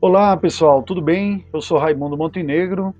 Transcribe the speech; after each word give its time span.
Olá 0.00 0.36
pessoal, 0.36 0.80
tudo 0.80 1.02
bem? 1.02 1.44
Eu 1.52 1.60
sou 1.60 1.76
Raimundo 1.76 2.16
Montenegro 2.16 2.94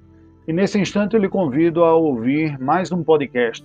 e 0.48 0.52
nesse 0.52 0.80
instante 0.80 1.14
eu 1.14 1.20
lhe 1.20 1.28
convido 1.28 1.84
a 1.84 1.94
ouvir 1.94 2.58
mais 2.58 2.90
um 2.90 3.04
podcast, 3.04 3.64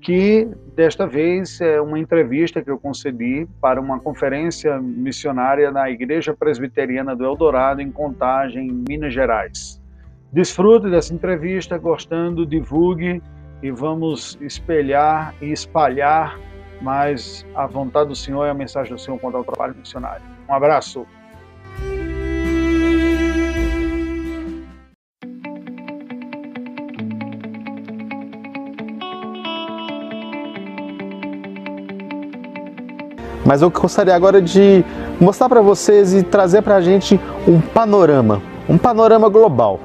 que 0.00 0.48
desta 0.74 1.06
vez 1.06 1.60
é 1.60 1.78
uma 1.78 1.98
entrevista 1.98 2.62
que 2.62 2.70
eu 2.70 2.78
concedi 2.78 3.46
para 3.60 3.78
uma 3.78 4.00
conferência 4.00 4.80
missionária 4.80 5.70
na 5.70 5.90
Igreja 5.90 6.34
Presbiteriana 6.34 7.14
do 7.14 7.26
Eldorado, 7.26 7.82
em 7.82 7.92
Contagem, 7.92 8.82
Minas 8.88 9.12
Gerais. 9.12 9.78
Desfrute 10.32 10.88
dessa 10.88 11.12
entrevista, 11.12 11.76
gostando, 11.76 12.46
divulgue 12.46 13.22
e 13.62 13.70
vamos 13.70 14.38
espelhar 14.40 15.34
e 15.42 15.52
espalhar 15.52 16.40
mais 16.80 17.44
a 17.54 17.66
vontade 17.66 18.08
do 18.08 18.16
Senhor 18.16 18.46
e 18.46 18.48
a 18.48 18.54
mensagem 18.54 18.94
do 18.94 18.98
Senhor 18.98 19.20
quanto 19.20 19.36
ao 19.36 19.44
trabalho 19.44 19.74
missionário. 19.76 20.24
Um 20.48 20.54
abraço. 20.54 21.06
Mas 33.44 33.60
eu 33.60 33.70
gostaria 33.70 34.14
agora 34.14 34.40
de 34.40 34.84
mostrar 35.20 35.48
para 35.48 35.60
vocês 35.60 36.14
e 36.14 36.22
trazer 36.22 36.62
para 36.62 36.76
a 36.76 36.80
gente 36.80 37.20
um 37.46 37.60
panorama, 37.60 38.40
um 38.68 38.78
panorama 38.78 39.28
global. 39.28 39.78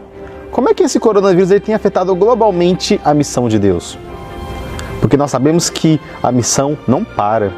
Como 0.50 0.70
é 0.70 0.74
que 0.74 0.84
esse 0.84 1.00
coronavírus 1.00 1.52
ele 1.52 1.60
tem 1.60 1.76
afetado 1.76 2.16
globalmente 2.16 3.00
a 3.04 3.14
missão 3.14 3.50
de 3.50 3.60
Deus? 3.60 3.98
Porque 5.02 5.18
nós 5.18 5.30
sabemos 5.30 5.70
que 5.70 6.00
a 6.24 6.32
missão 6.32 6.78
não 6.88 7.04
para, 7.04 7.52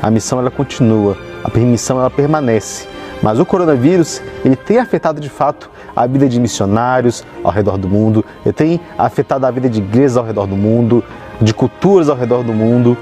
a 0.00 0.10
missão 0.10 0.38
ela 0.38 0.50
continua, 0.50 1.16
a 1.42 1.50
permissão 1.50 1.98
ela 1.98 2.10
permanece. 2.10 2.86
Mas 3.22 3.38
o 3.38 3.44
coronavírus 3.44 4.22
ele 4.44 4.56
tem 4.56 4.78
afetado 4.78 5.20
de 5.20 5.28
fato 5.28 5.70
a 5.94 6.06
vida 6.06 6.28
de 6.28 6.40
missionários 6.40 7.24
ao 7.44 7.52
redor 7.52 7.76
do 7.76 7.88
mundo, 7.88 8.24
ele 8.44 8.52
tem 8.52 8.80
afetado 8.96 9.44
a 9.44 9.50
vida 9.50 9.68
de 9.68 9.80
igrejas 9.80 10.16
ao 10.16 10.24
redor 10.24 10.46
do 10.46 10.56
mundo, 10.56 11.04
de 11.40 11.52
culturas 11.52 12.08
ao 12.08 12.16
redor 12.16 12.42
do 12.42 12.52
mundo 12.52 12.96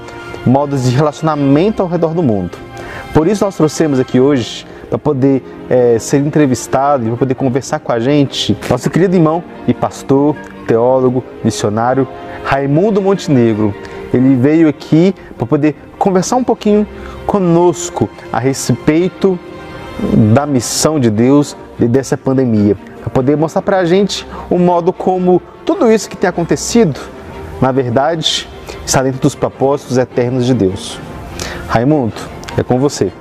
modos 0.45 0.89
de 0.89 0.95
relacionamento 0.95 1.81
ao 1.81 1.87
redor 1.87 2.13
do 2.13 2.23
mundo. 2.23 2.57
Por 3.13 3.27
isso 3.27 3.43
nós 3.43 3.55
trouxemos 3.55 3.99
aqui 3.99 4.19
hoje 4.19 4.65
para 4.89 4.97
poder 4.97 5.43
é, 5.69 5.97
ser 5.99 6.17
entrevistado 6.17 7.03
e 7.03 7.07
para 7.07 7.17
poder 7.17 7.35
conversar 7.35 7.79
com 7.79 7.91
a 7.91 7.99
gente 7.99 8.57
nosso 8.69 8.89
querido 8.89 9.15
irmão 9.15 9.43
e 9.67 9.73
pastor, 9.73 10.35
teólogo, 10.67 11.23
missionário 11.43 12.07
Raimundo 12.43 13.01
Montenegro. 13.01 13.73
Ele 14.13 14.35
veio 14.35 14.67
aqui 14.67 15.15
para 15.37 15.45
poder 15.45 15.75
conversar 15.97 16.35
um 16.35 16.43
pouquinho 16.43 16.85
conosco 17.25 18.09
a 18.33 18.39
respeito 18.39 19.39
da 20.33 20.45
missão 20.45 20.99
de 20.99 21.09
Deus 21.09 21.55
e 21.79 21.87
dessa 21.87 22.17
pandemia, 22.17 22.75
para 22.99 23.09
poder 23.09 23.37
mostrar 23.37 23.61
para 23.61 23.77
a 23.77 23.85
gente 23.85 24.27
o 24.49 24.57
modo 24.57 24.91
como 24.91 25.41
tudo 25.65 25.91
isso 25.91 26.09
que 26.09 26.17
tem 26.17 26.29
acontecido, 26.29 26.99
na 27.61 27.71
verdade, 27.71 28.47
está 28.85 29.01
dentro 29.03 29.21
dos 29.21 29.35
propósitos 29.35 29.97
eternos 29.97 30.45
de 30.45 30.53
Deus. 30.53 30.99
Raimundo, 31.67 32.13
é 32.57 32.63
com 32.63 32.79
você. 32.79 33.11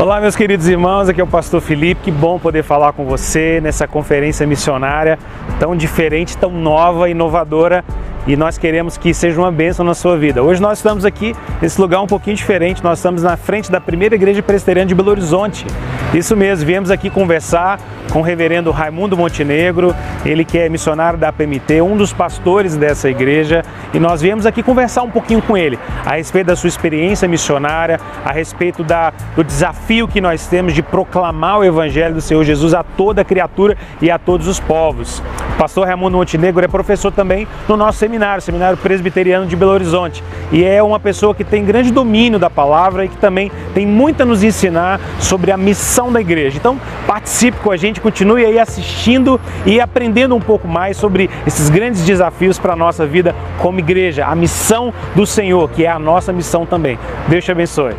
Olá, 0.00 0.20
meus 0.20 0.36
queridos 0.36 0.68
irmãos, 0.68 1.08
aqui 1.08 1.20
é 1.20 1.24
o 1.24 1.26
pastor 1.26 1.60
Felipe. 1.60 2.02
Que 2.04 2.10
bom 2.10 2.38
poder 2.38 2.62
falar 2.62 2.92
com 2.92 3.04
você 3.04 3.60
nessa 3.60 3.86
conferência 3.86 4.46
missionária 4.46 5.18
tão 5.58 5.76
diferente, 5.76 6.36
tão 6.36 6.50
nova, 6.50 7.10
inovadora 7.10 7.84
e 8.26 8.36
nós 8.36 8.58
queremos 8.58 8.96
que 8.96 9.14
seja 9.14 9.40
uma 9.40 9.50
bênção 9.50 9.84
na 9.84 9.94
sua 9.94 10.16
vida. 10.16 10.42
Hoje 10.42 10.60
nós 10.60 10.78
estamos 10.78 11.04
aqui 11.04 11.34
nesse 11.62 11.80
lugar 11.80 12.00
um 12.00 12.06
pouquinho 12.06 12.36
diferente, 12.36 12.84
nós 12.84 12.98
estamos 12.98 13.22
na 13.22 13.36
frente 13.36 13.72
da 13.72 13.80
primeira 13.80 14.14
igreja 14.14 14.42
presbiteriana 14.42 14.86
de 14.86 14.94
Belo 14.94 15.10
Horizonte. 15.10 15.66
Isso 16.12 16.36
mesmo, 16.36 16.66
viemos 16.66 16.90
aqui 16.90 17.08
conversar 17.08 17.80
com 18.10 18.20
o 18.20 18.22
reverendo 18.22 18.70
Raimundo 18.70 19.16
Montenegro, 19.16 19.94
ele 20.24 20.44
que 20.44 20.58
é 20.58 20.68
missionário 20.68 21.18
da 21.18 21.32
PMT, 21.32 21.82
um 21.82 21.96
dos 21.96 22.12
pastores 22.12 22.76
dessa 22.76 23.08
igreja, 23.08 23.62
e 23.92 23.98
nós 23.98 24.20
viemos 24.20 24.46
aqui 24.46 24.62
conversar 24.62 25.02
um 25.02 25.10
pouquinho 25.10 25.42
com 25.42 25.56
ele 25.56 25.78
a 26.04 26.16
respeito 26.16 26.46
da 26.46 26.56
sua 26.56 26.68
experiência 26.68 27.28
missionária, 27.28 28.00
a 28.24 28.32
respeito 28.32 28.82
da, 28.82 29.12
do 29.36 29.44
desafio 29.44 30.08
que 30.08 30.20
nós 30.20 30.46
temos 30.46 30.74
de 30.74 30.82
proclamar 30.82 31.58
o 31.58 31.64
evangelho 31.64 32.14
do 32.14 32.20
Senhor 32.20 32.44
Jesus 32.44 32.74
a 32.74 32.82
toda 32.82 33.24
criatura 33.24 33.76
e 34.00 34.10
a 34.10 34.18
todos 34.18 34.46
os 34.48 34.58
povos. 34.58 35.22
O 35.54 35.58
pastor 35.58 35.86
Raimundo 35.86 36.16
Montenegro 36.16 36.64
é 36.64 36.68
professor 36.68 37.10
também 37.10 37.46
no 37.68 37.76
nosso 37.76 37.98
seminário, 37.98 38.40
Seminário 38.40 38.78
Presbiteriano 38.78 39.46
de 39.46 39.56
Belo 39.56 39.72
Horizonte, 39.72 40.22
e 40.52 40.64
é 40.64 40.82
uma 40.82 41.00
pessoa 41.00 41.34
que 41.34 41.44
tem 41.44 41.64
grande 41.64 41.90
domínio 41.90 42.38
da 42.38 42.48
palavra 42.48 43.04
e 43.04 43.08
que 43.08 43.16
também 43.16 43.50
tem 43.74 43.86
muito 43.86 44.22
a 44.22 44.26
nos 44.26 44.42
ensinar 44.42 45.00
sobre 45.18 45.50
a 45.50 45.56
missão 45.56 46.12
da 46.12 46.20
igreja. 46.20 46.56
Então, 46.56 46.80
participe 47.06 47.58
com 47.58 47.70
a 47.70 47.76
gente, 47.76 47.97
continue 47.98 48.44
aí 48.44 48.58
assistindo 48.58 49.40
e 49.64 49.80
aprendendo 49.80 50.34
um 50.34 50.40
pouco 50.40 50.66
mais 50.66 50.96
sobre 50.96 51.28
esses 51.46 51.68
grandes 51.68 52.04
desafios 52.04 52.58
para 52.58 52.72
a 52.72 52.76
nossa 52.76 53.06
vida 53.06 53.34
como 53.58 53.78
igreja, 53.78 54.26
a 54.26 54.34
missão 54.34 54.92
do 55.14 55.26
Senhor, 55.26 55.68
que 55.70 55.84
é 55.84 55.90
a 55.90 55.98
nossa 55.98 56.32
missão 56.32 56.66
também. 56.66 56.98
Deus 57.28 57.44
te 57.44 57.52
abençoe. 57.52 57.94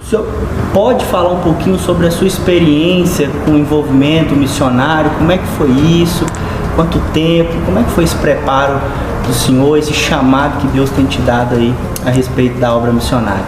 O 0.00 0.04
senhor 0.04 0.26
pode 0.72 1.04
falar 1.06 1.30
um 1.30 1.40
pouquinho 1.40 1.78
sobre 1.78 2.06
a 2.06 2.10
sua 2.10 2.26
experiência 2.26 3.30
com 3.44 3.52
o 3.52 3.58
envolvimento 3.58 4.34
missionário? 4.34 5.10
Como 5.18 5.30
é 5.30 5.38
que 5.38 5.46
foi 5.58 5.70
isso? 5.70 6.26
Quanto 6.74 6.98
tempo? 7.12 7.52
Como 7.64 7.78
é 7.78 7.82
que 7.82 7.90
foi 7.90 8.04
esse 8.04 8.16
preparo 8.16 8.80
do 9.26 9.32
senhor, 9.32 9.78
esse 9.78 9.92
chamado 9.92 10.60
que 10.60 10.66
Deus 10.68 10.90
tem 10.90 11.06
te 11.06 11.20
dado 11.22 11.54
aí 11.54 11.72
a 12.04 12.10
respeito 12.10 12.58
da 12.58 12.74
obra 12.74 12.90
missionária? 12.90 13.44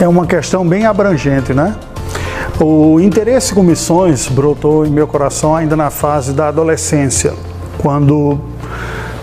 É 0.00 0.06
uma 0.06 0.26
questão 0.26 0.66
bem 0.66 0.86
abrangente, 0.86 1.52
né? 1.52 1.74
O 2.64 3.00
interesse 3.00 3.52
com 3.52 3.60
missões 3.60 4.28
brotou 4.28 4.86
em 4.86 4.88
meu 4.88 5.08
coração 5.08 5.56
ainda 5.56 5.74
na 5.74 5.90
fase 5.90 6.32
da 6.32 6.46
adolescência, 6.46 7.34
quando 7.78 8.38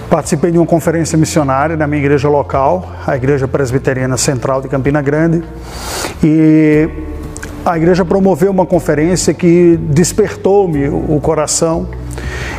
participei 0.10 0.52
de 0.52 0.58
uma 0.58 0.68
conferência 0.68 1.18
missionária 1.18 1.78
na 1.78 1.88
minha 1.88 2.02
igreja 2.02 2.28
local, 2.28 2.92
a 3.08 3.16
Igreja 3.16 3.48
Presbiteriana 3.48 4.18
Central 4.18 4.62
de 4.62 4.68
Campina 4.68 5.02
Grande, 5.02 5.42
e 6.22 6.90
a 7.66 7.78
igreja 7.78 8.04
promoveu 8.04 8.52
uma 8.52 8.66
conferência 8.66 9.34
que 9.34 9.80
despertou-me 9.84 10.90
o 10.90 11.18
coração 11.22 11.88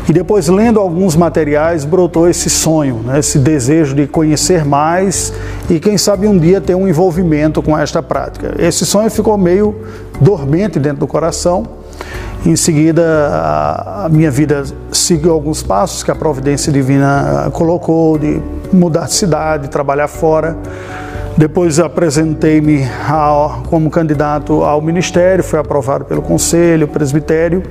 e 0.08 0.12
depois, 0.12 0.48
lendo 0.48 0.80
alguns 0.80 1.14
materiais, 1.14 1.84
brotou 1.84 2.28
esse 2.28 2.50
sonho, 2.50 2.96
né, 3.04 3.18
esse 3.18 3.38
desejo 3.38 3.94
de 3.94 4.06
conhecer 4.06 4.64
mais 4.64 5.32
e, 5.68 5.78
quem 5.78 5.96
sabe, 5.96 6.26
um 6.26 6.36
dia 6.38 6.60
ter 6.60 6.74
um 6.74 6.88
envolvimento 6.88 7.62
com 7.62 7.76
esta 7.76 8.02
prática. 8.02 8.54
Esse 8.58 8.84
sonho 8.84 9.10
ficou 9.10 9.36
meio 9.38 9.74
dormente 10.20 10.78
dentro 10.78 11.00
do 11.00 11.06
coração. 11.06 11.64
Em 12.44 12.56
seguida, 12.56 13.02
a 14.04 14.08
minha 14.10 14.30
vida 14.30 14.64
seguiu 14.90 15.32
alguns 15.32 15.62
passos 15.62 16.02
que 16.02 16.10
a 16.10 16.14
providência 16.14 16.72
divina 16.72 17.50
colocou 17.52 18.16
de 18.18 18.40
mudar 18.72 19.06
de 19.06 19.12
cidade, 19.12 19.68
trabalhar 19.68 20.08
fora. 20.08 20.56
Depois 21.36 21.78
apresentei-me 21.78 22.86
como 23.68 23.90
candidato 23.90 24.62
ao 24.62 24.82
ministério, 24.82 25.42
fui 25.42 25.58
aprovado 25.58 26.04
pelo 26.04 26.20
conselho, 26.20 26.86
presbitério 26.86 27.62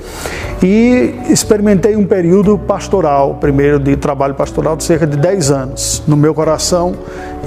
e 0.64 1.14
experimentei 1.30 1.96
um 1.96 2.06
período 2.06 2.58
pastoral, 2.58 3.36
primeiro 3.36 3.80
de 3.80 3.96
trabalho 3.96 4.34
pastoral 4.34 4.76
de 4.76 4.84
cerca 4.84 5.06
de 5.06 5.18
10 5.18 5.52
anos. 5.52 6.04
No 6.08 6.18
meu 6.18 6.34
coração, 6.34 6.96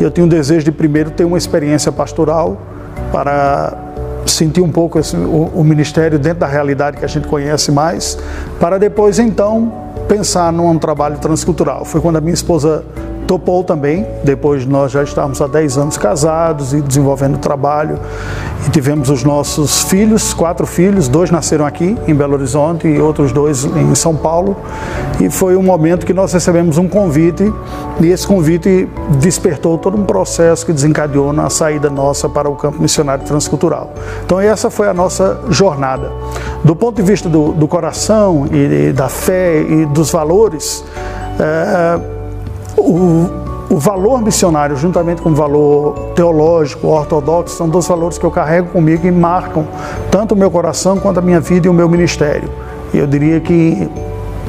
eu 0.00 0.10
tinha 0.10 0.24
um 0.24 0.28
desejo 0.28 0.64
de 0.64 0.72
primeiro 0.72 1.10
ter 1.10 1.24
uma 1.24 1.38
experiência 1.38 1.90
pastoral 1.90 2.60
para 3.10 3.76
sentir 4.26 4.60
um 4.60 4.70
pouco 4.70 4.98
esse, 4.98 5.16
o, 5.16 5.50
o 5.54 5.64
ministério 5.64 6.18
dentro 6.18 6.40
da 6.40 6.46
realidade 6.46 6.96
que 6.96 7.04
a 7.04 7.08
gente 7.08 7.26
conhece 7.26 7.72
mais, 7.72 8.18
para 8.60 8.78
depois 8.78 9.18
então 9.18 9.72
pensar 10.08 10.52
num 10.52 10.78
trabalho 10.78 11.18
transcultural. 11.18 11.84
Foi 11.84 12.00
quando 12.00 12.16
a 12.16 12.20
minha 12.20 12.34
esposa 12.34 12.84
topou 13.27 13.65
também, 13.65 14.06
depois 14.25 14.66
nós 14.66 14.92
já 14.92 15.03
estávamos 15.03 15.41
há 15.41 15.47
10 15.47 15.78
anos 15.78 15.97
casados 15.97 16.72
e 16.72 16.80
desenvolvendo 16.80 17.39
trabalho. 17.39 17.98
E 18.66 18.71
tivemos 18.71 19.10
os 19.10 19.24
nossos 19.24 19.83
filhos, 19.83 20.33
quatro 20.33 20.66
filhos, 20.66 21.09
dois 21.09 21.30
nasceram 21.30 21.66
aqui 21.66 21.97
em 22.07 22.15
Belo 22.15 22.34
Horizonte 22.34 22.86
e 22.86 23.01
outros 23.01 23.33
dois 23.33 23.65
em 23.65 23.95
São 23.95 24.15
Paulo. 24.15 24.57
E 25.21 25.28
foi 25.28 25.57
um 25.57 25.63
momento 25.63 26.07
que 26.07 26.13
nós 26.13 26.33
recebemos 26.33 26.78
um 26.78 26.89
convite 26.89 27.53
e 28.01 28.07
esse 28.07 28.27
convite 28.27 28.89
despertou 29.21 29.78
todo 29.78 29.97
um 29.97 30.04
processo 30.04 30.65
que 30.65 30.72
desencadeou 30.72 31.33
na 31.33 31.51
saída 31.51 31.91
nossa 31.91 32.28
para 32.28 32.48
o 32.48 32.54
campo 32.54 32.80
missionário 32.80 33.25
transcultural. 33.25 33.92
Então 34.25 34.41
essa 34.41 34.71
foi 34.71 34.89
a 34.89 34.95
nossa 34.95 35.41
jornada. 35.48 36.13
Do 36.63 36.77
ponto 36.77 36.97
de 36.97 37.03
vista 37.03 37.28
do, 37.28 37.53
do 37.53 37.66
coração 37.66 38.47
e, 38.53 38.89
e 38.89 38.92
da 38.92 39.09
fé 39.09 39.60
e 39.60 39.86
dos 39.86 40.10
valores, 40.10 40.84
é, 41.41 42.22
o, 42.77 43.30
o 43.71 43.78
valor 43.78 44.21
missionário, 44.21 44.77
juntamente 44.77 45.22
com 45.22 45.30
o 45.30 45.34
valor 45.34 45.95
teológico, 46.15 46.89
ortodoxo, 46.89 47.57
são 47.57 47.69
dois 47.69 47.86
valores 47.86 48.19
que 48.19 48.24
eu 48.24 48.30
carrego 48.30 48.69
comigo 48.69 49.07
e 49.07 49.10
marcam 49.10 49.66
tanto 50.10 50.34
o 50.34 50.36
meu 50.36 50.51
coração 50.51 50.98
quanto 50.98 51.19
a 51.19 51.22
minha 51.22 51.41
vida 51.41 51.66
e 51.66 51.71
o 51.71 51.74
meu 51.74 51.89
ministério. 51.89 52.48
E 52.92 52.98
eu 52.98 53.07
diria 53.07 53.41
que 53.41 53.89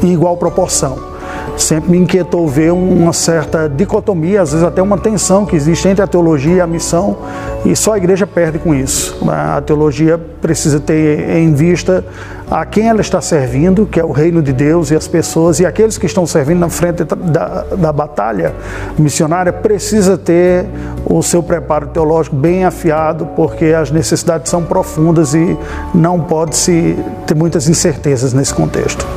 em 0.02 0.12
igual 0.12 0.36
proporção 0.36 1.14
sempre 1.58 1.92
me 1.92 1.98
inquietou 1.98 2.48
ver 2.48 2.72
uma 2.72 3.14
certa 3.14 3.70
dicotomia, 3.70 4.42
às 4.42 4.52
vezes 4.52 4.66
até 4.66 4.82
uma 4.82 4.98
tensão 4.98 5.46
que 5.46 5.56
existe 5.56 5.88
entre 5.88 6.04
a 6.04 6.08
teologia 6.08 6.56
e 6.56 6.62
a 6.62 6.68
missão, 6.68 7.16
E 7.66 7.76
só 7.76 7.94
a 7.94 7.98
igreja 7.98 8.28
perde 8.28 8.60
com 8.60 8.76
isso. 8.76 9.18
A 9.30 9.62
teologia 9.62 10.20
precisa 10.42 10.80
ter 10.80 11.30
em 11.30 11.54
vista 11.54 12.04
a 12.52 12.66
quem 12.66 12.90
ela 12.90 13.00
está 13.00 13.22
servindo, 13.22 13.86
que 13.86 14.00
é 14.00 14.04
o 14.04 14.12
reino 14.12 14.42
de 14.42 14.52
Deus 14.52 14.92
e 14.92 14.96
as 14.96 15.08
pessoas, 15.08 15.60
e 15.60 15.66
aqueles 15.66 15.98
que 15.98 16.06
estão 16.06 16.28
servindo 16.28 16.60
na 16.60 16.70
frente 16.70 17.04
da, 17.04 17.64
da 17.64 17.94
batalha 17.94 18.54
missionária 18.98 19.54
precisa 19.54 20.18
ter 20.18 20.66
o 21.06 21.24
seu 21.24 21.42
preparo 21.42 21.88
teológico 21.88 22.36
bem 22.36 22.66
afiado, 22.66 23.26
porque 23.36 23.66
as 23.66 23.90
necessidades 23.92 24.52
são 24.52 24.64
profundas 24.64 25.34
e 25.34 25.58
não 25.96 26.20
pode 26.20 26.58
se 26.58 26.98
ter 27.26 27.34
muitas 27.34 27.70
incertezas 27.70 28.34
nesse 28.34 28.54
contexto. 28.54 29.08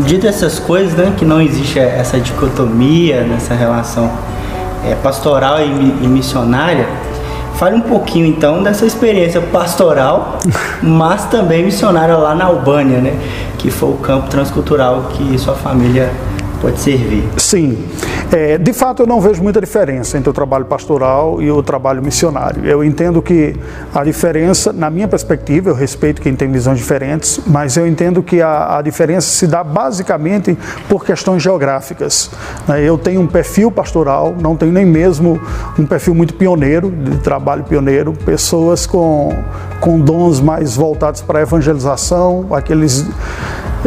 Dito 0.00 0.26
essas 0.26 0.58
coisas, 0.58 0.94
né, 0.94 1.14
que 1.18 1.26
não 1.26 1.42
existe 1.42 1.78
essa 1.78 2.18
dicotomia 2.18 3.22
nessa 3.22 3.54
relação 3.54 4.10
é, 4.84 4.94
pastoral 4.94 5.60
e, 5.60 6.04
e 6.04 6.08
missionária, 6.08 6.86
Fale 7.60 7.76
um 7.76 7.82
pouquinho 7.82 8.24
então 8.24 8.62
dessa 8.62 8.86
experiência 8.86 9.38
pastoral, 9.38 10.38
mas 10.80 11.26
também 11.26 11.62
missionária 11.62 12.16
lá 12.16 12.34
na 12.34 12.46
Albânia, 12.46 13.02
né? 13.02 13.12
Que 13.58 13.70
foi 13.70 13.90
o 13.90 13.96
campo 13.96 14.30
transcultural 14.30 15.10
que 15.12 15.38
sua 15.38 15.52
família 15.52 16.10
pode 16.60 16.78
servir. 16.78 17.24
Sim. 17.36 17.88
É, 18.32 18.58
de 18.58 18.72
fato, 18.72 19.02
eu 19.02 19.06
não 19.06 19.20
vejo 19.20 19.42
muita 19.42 19.60
diferença 19.60 20.16
entre 20.16 20.30
o 20.30 20.32
trabalho 20.32 20.64
pastoral 20.64 21.42
e 21.42 21.50
o 21.50 21.62
trabalho 21.62 22.00
missionário. 22.02 22.64
Eu 22.64 22.84
entendo 22.84 23.20
que 23.20 23.56
a 23.92 24.04
diferença, 24.04 24.72
na 24.72 24.88
minha 24.88 25.08
perspectiva, 25.08 25.70
eu 25.70 25.74
respeito 25.74 26.22
quem 26.22 26.36
tem 26.36 26.50
visões 26.50 26.78
diferentes, 26.78 27.40
mas 27.46 27.76
eu 27.76 27.86
entendo 27.86 28.22
que 28.22 28.40
a, 28.40 28.78
a 28.78 28.82
diferença 28.82 29.28
se 29.28 29.46
dá 29.46 29.64
basicamente 29.64 30.56
por 30.88 31.04
questões 31.04 31.42
geográficas. 31.42 32.30
Né? 32.68 32.82
Eu 32.84 32.96
tenho 32.96 33.20
um 33.20 33.26
perfil 33.26 33.70
pastoral, 33.70 34.34
não 34.40 34.54
tenho 34.54 34.72
nem 34.72 34.84
mesmo 34.84 35.40
um 35.78 35.84
perfil 35.84 36.14
muito 36.14 36.34
pioneiro, 36.34 36.90
de 36.90 37.18
trabalho 37.18 37.64
pioneiro, 37.64 38.12
pessoas 38.12 38.86
com, 38.86 39.36
com 39.80 39.98
dons 39.98 40.40
mais 40.40 40.76
voltados 40.76 41.20
para 41.20 41.40
a 41.40 41.42
evangelização, 41.42 42.46
aqueles 42.52 43.06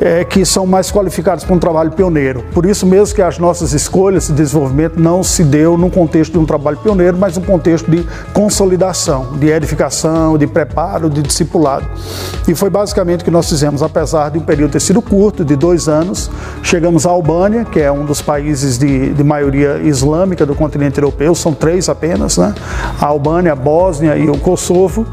é, 0.03 0.25
que 0.25 0.43
são 0.43 0.67
mais 0.67 0.91
qualificados 0.91 1.45
para 1.45 1.55
um 1.55 1.59
trabalho 1.59 1.91
pioneiro. 1.91 2.43
Por 2.53 2.65
isso 2.65 2.85
mesmo 2.85 3.15
que 3.15 3.21
as 3.21 3.39
nossas 3.39 3.71
escolhas 3.71 4.27
de 4.27 4.33
desenvolvimento 4.33 4.99
não 4.99 5.23
se 5.23 5.45
deu 5.45 5.77
num 5.77 5.89
contexto 5.89 6.33
de 6.33 6.39
um 6.39 6.45
trabalho 6.45 6.75
pioneiro, 6.77 7.17
mas 7.17 7.37
num 7.37 7.43
contexto 7.43 7.89
de 7.89 8.05
consolidação, 8.33 9.37
de 9.37 9.47
edificação, 9.47 10.37
de 10.37 10.45
preparo, 10.45 11.09
de 11.09 11.21
discipulado. 11.21 11.85
E 12.45 12.53
foi 12.53 12.69
basicamente 12.69 13.21
o 13.21 13.23
que 13.23 13.31
nós 13.31 13.47
fizemos, 13.47 13.81
apesar 13.81 14.29
de 14.29 14.39
um 14.39 14.41
período 14.41 14.71
ter 14.71 14.81
sido 14.81 15.01
curto, 15.01 15.45
de 15.45 15.55
dois 15.55 15.87
anos, 15.87 16.29
chegamos 16.61 17.05
à 17.05 17.09
Albânia, 17.09 17.63
que 17.63 17.79
é 17.79 17.89
um 17.89 18.03
dos 18.03 18.21
países 18.21 18.77
de, 18.77 19.13
de 19.13 19.23
maioria 19.23 19.77
islâmica 19.77 20.45
do 20.45 20.53
continente 20.53 20.97
europeu, 20.99 21.33
são 21.33 21.53
três 21.53 21.87
apenas, 21.87 22.37
né? 22.37 22.53
A 22.99 23.05
Albânia, 23.05 23.53
a 23.53 23.55
Bósnia 23.55 24.17
e 24.17 24.29
o 24.29 24.37
Kosovo, 24.37 25.05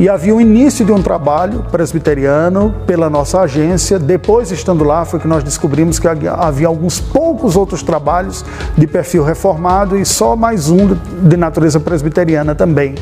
e 0.00 0.08
havia 0.08 0.34
o 0.34 0.40
início 0.40 0.86
de 0.86 0.92
um 0.92 1.02
trabalho 1.02 1.66
presbiteriano 1.70 2.74
pela 2.86 3.10
nossa 3.10 3.40
agência, 3.40 3.98
depois 3.98 4.37
depois, 4.38 4.52
estando 4.52 4.84
lá, 4.84 5.04
foi 5.04 5.18
que 5.18 5.26
nós 5.26 5.42
descobrimos 5.42 5.98
que 5.98 6.06
havia 6.06 6.68
alguns 6.68 7.00
poucos 7.00 7.56
outros 7.56 7.82
trabalhos 7.82 8.44
de 8.76 8.86
perfil 8.86 9.24
reformado 9.24 9.98
e 9.98 10.04
só 10.04 10.36
mais 10.36 10.70
um 10.70 10.96
de 11.22 11.36
natureza 11.36 11.80
presbiteriana 11.80 12.54
também. 12.54 12.94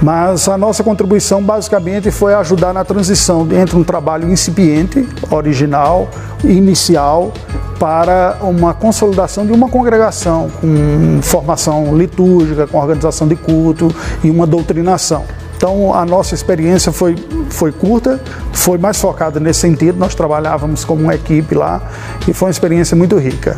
Mas 0.00 0.48
a 0.48 0.56
nossa 0.56 0.82
contribuição 0.82 1.42
basicamente 1.42 2.10
foi 2.10 2.32
ajudar 2.32 2.72
na 2.72 2.86
transição 2.86 3.46
entre 3.52 3.76
um 3.76 3.84
trabalho 3.84 4.30
incipiente, 4.30 5.06
original, 5.30 6.08
inicial, 6.42 7.34
para 7.78 8.38
uma 8.40 8.72
consolidação 8.72 9.44
de 9.44 9.52
uma 9.52 9.68
congregação 9.68 10.50
com 10.58 11.20
formação 11.20 11.94
litúrgica, 11.94 12.66
com 12.66 12.78
organização 12.78 13.28
de 13.28 13.36
culto 13.36 13.94
e 14.24 14.30
uma 14.30 14.46
doutrinação. 14.46 15.26
Então 15.62 15.94
a 15.94 16.04
nossa 16.04 16.34
experiência 16.34 16.90
foi, 16.90 17.14
foi 17.48 17.70
curta, 17.70 18.20
foi 18.52 18.78
mais 18.78 19.00
focada 19.00 19.38
nesse 19.38 19.60
sentido. 19.60 19.96
Nós 19.96 20.12
trabalhávamos 20.12 20.84
como 20.84 21.04
uma 21.04 21.14
equipe 21.14 21.54
lá 21.54 21.80
e 22.26 22.32
foi 22.32 22.48
uma 22.48 22.50
experiência 22.50 22.96
muito 22.96 23.16
rica. 23.16 23.56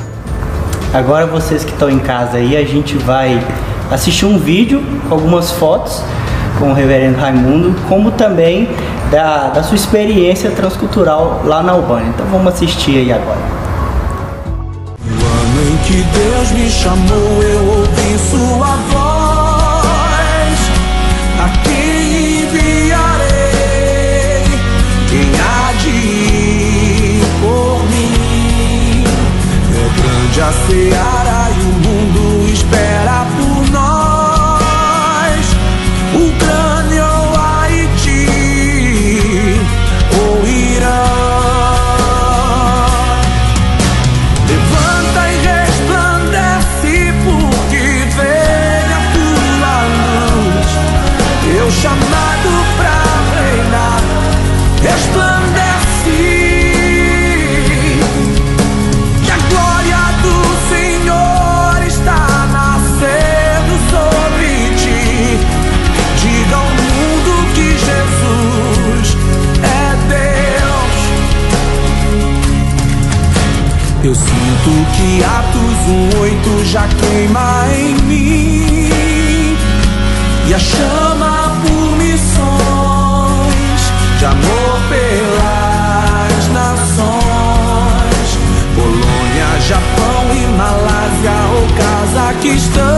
Agora 0.92 1.24
vocês 1.24 1.64
que 1.64 1.72
estão 1.72 1.88
em 1.88 1.98
casa 1.98 2.36
aí, 2.36 2.58
a 2.58 2.62
gente 2.62 2.94
vai 2.98 3.42
assistir 3.90 4.26
um 4.26 4.38
vídeo 4.38 4.82
com 5.08 5.14
algumas 5.14 5.50
fotos 5.52 6.02
com 6.58 6.72
o 6.72 6.74
reverendo 6.74 7.16
Raimundo, 7.16 7.74
como 7.88 8.10
também 8.10 8.68
da, 9.10 9.48
da 9.48 9.62
sua 9.62 9.76
experiência 9.76 10.50
transcultural 10.50 11.40
lá 11.46 11.62
na 11.62 11.72
Albânia. 11.72 12.10
Então 12.10 12.26
vamos 12.26 12.52
assistir 12.52 12.98
aí 12.98 13.12
agora. 13.14 13.40
No 15.06 15.24
ano 15.24 15.72
em 15.72 15.76
que 15.78 16.02
Deus 16.02 16.50
me 16.50 16.68
chamou, 16.68 17.42
eu 17.42 17.64
ouvi 17.78 18.18
sua 18.30 18.66
voz. 18.92 19.13
A 80.54 80.58
chama 80.58 81.52
por 81.62 81.96
missões 81.96 82.32
de 84.18 84.24
amor 84.24 84.80
pelas 84.88 86.48
nações. 86.52 88.28
Polônia, 88.76 89.60
Japão 89.66 90.32
e 90.32 90.46
Malásia 90.56 91.32
ou 91.54 91.66
Cazaquistão. 91.76 92.93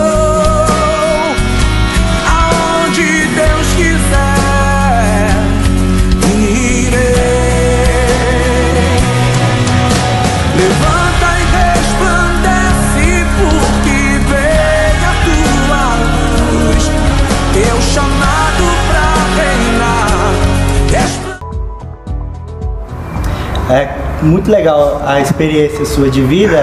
É 23.69 23.89
muito 24.23 24.51
legal 24.51 25.03
a 25.05 25.21
experiência 25.21 25.85
sua 25.85 26.09
de 26.09 26.23
vida, 26.23 26.57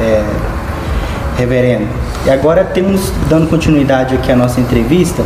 é, 0.00 0.24
reverendo. 1.36 1.88
E 2.24 2.30
agora 2.30 2.64
temos, 2.64 3.12
dando 3.28 3.48
continuidade 3.48 4.14
aqui 4.14 4.30
à 4.30 4.36
nossa 4.36 4.60
entrevista, 4.60 5.24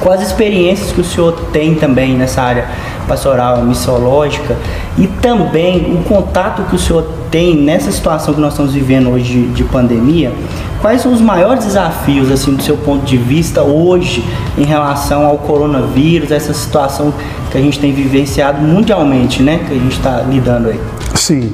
quais 0.00 0.20
experiências 0.20 0.90
que 0.90 1.00
o 1.00 1.04
senhor 1.04 1.32
tem 1.52 1.74
também 1.76 2.16
nessa 2.16 2.42
área 2.42 2.66
pastoral, 3.12 3.62
missiológica 3.62 4.56
e 4.96 5.06
também 5.06 5.94
o 5.94 6.02
contato 6.04 6.62
que 6.64 6.76
o 6.76 6.78
senhor 6.78 7.06
tem 7.30 7.54
nessa 7.56 7.92
situação 7.92 8.32
que 8.32 8.40
nós 8.40 8.52
estamos 8.52 8.72
vivendo 8.72 9.10
hoje 9.10 9.24
de, 9.24 9.46
de 9.48 9.64
pandemia, 9.64 10.32
quais 10.80 11.00
são 11.02 11.12
os 11.12 11.20
maiores 11.20 11.64
desafios, 11.64 12.30
assim, 12.30 12.54
do 12.54 12.62
seu 12.62 12.76
ponto 12.76 13.04
de 13.04 13.16
vista 13.16 13.62
hoje 13.62 14.24
em 14.56 14.64
relação 14.64 15.26
ao 15.26 15.38
coronavírus, 15.38 16.30
essa 16.30 16.52
situação 16.52 17.12
que 17.50 17.58
a 17.58 17.60
gente 17.60 17.78
tem 17.78 17.92
vivenciado 17.92 18.60
mundialmente, 18.60 19.42
né, 19.42 19.64
que 19.66 19.72
a 19.72 19.78
gente 19.78 19.96
está 19.96 20.22
lidando 20.22 20.68
aí? 20.68 20.80
Sim. 21.14 21.52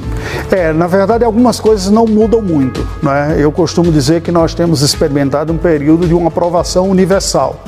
É, 0.49 0.71
na 0.71 0.87
verdade, 0.87 1.23
algumas 1.23 1.59
coisas 1.59 1.91
não 1.91 2.05
mudam 2.05 2.41
muito. 2.41 2.85
Né? 3.03 3.35
Eu 3.37 3.51
costumo 3.51 3.91
dizer 3.91 4.21
que 4.21 4.31
nós 4.31 4.53
temos 4.53 4.81
experimentado 4.81 5.51
um 5.51 5.57
período 5.57 6.07
de 6.07 6.13
uma 6.13 6.29
aprovação 6.29 6.89
universal. 6.89 7.61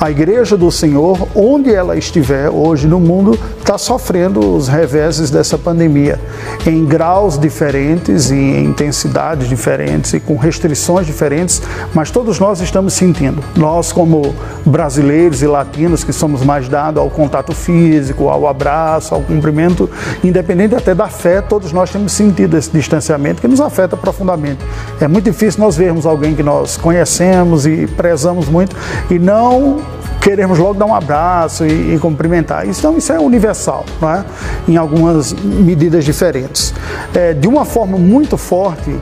A 0.00 0.10
igreja 0.10 0.56
do 0.56 0.70
Senhor, 0.70 1.28
onde 1.34 1.72
ela 1.72 1.96
estiver 1.96 2.50
hoje 2.50 2.86
no 2.86 2.98
mundo, 2.98 3.38
está 3.60 3.78
sofrendo 3.78 4.54
os 4.54 4.68
reveses 4.68 5.30
dessa 5.30 5.56
pandemia, 5.56 6.20
em 6.66 6.84
graus 6.84 7.38
diferentes 7.38 8.30
e 8.30 8.34
em 8.34 8.64
intensidades 8.64 9.48
diferentes 9.48 10.12
e 10.12 10.20
com 10.20 10.36
restrições 10.36 11.06
diferentes, 11.06 11.62
mas 11.94 12.10
todos 12.10 12.38
nós 12.40 12.60
estamos 12.60 12.92
sentindo. 12.92 13.42
Nós, 13.56 13.92
como 13.92 14.34
brasileiros 14.66 15.42
e 15.42 15.46
latinos, 15.46 16.02
que 16.02 16.12
somos 16.12 16.42
mais 16.42 16.68
dados 16.68 17.00
ao 17.00 17.08
contato 17.08 17.54
físico, 17.54 18.28
ao 18.28 18.46
abraço, 18.48 19.14
ao 19.14 19.22
cumprimento, 19.22 19.88
independente 20.22 20.74
até 20.74 20.94
da 20.94 21.08
fé, 21.08 21.40
todos 21.40 21.72
nós 21.72 21.90
temos 21.90 22.12
sentido 22.12 22.58
esse 22.58 22.70
distanciamento 22.70 23.40
que 23.40 23.48
nos 23.48 23.60
afeta 23.60 23.96
profundamente. 23.96 24.58
É 25.00 25.06
muito 25.06 25.24
difícil 25.24 25.60
nós 25.60 25.76
vermos 25.76 26.04
alguém 26.04 26.34
que 26.34 26.42
nós 26.42 26.76
conhecemos 26.76 27.64
e 27.64 27.86
prezamos 27.86 28.48
muito 28.48 28.76
e 29.08 29.18
não 29.18 29.93
queremos 30.24 30.58
logo 30.58 30.72
dar 30.72 30.86
um 30.86 30.94
abraço 30.94 31.66
e, 31.66 31.94
e 31.94 31.98
cumprimentar. 31.98 32.66
Então, 32.66 32.96
isso 32.96 33.12
é 33.12 33.20
universal, 33.20 33.84
não 34.00 34.10
é? 34.10 34.24
em 34.66 34.78
algumas 34.78 35.34
medidas 35.34 36.02
diferentes. 36.02 36.72
É, 37.14 37.34
de 37.34 37.46
uma 37.46 37.66
forma 37.66 37.98
muito 37.98 38.38
forte, 38.38 38.96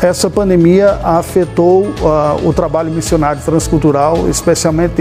essa 0.00 0.30
pandemia 0.30 1.00
afetou 1.02 1.86
uh, 1.86 2.48
o 2.48 2.52
trabalho 2.52 2.92
missionário 2.92 3.42
transcultural, 3.44 4.28
especialmente 4.28 4.94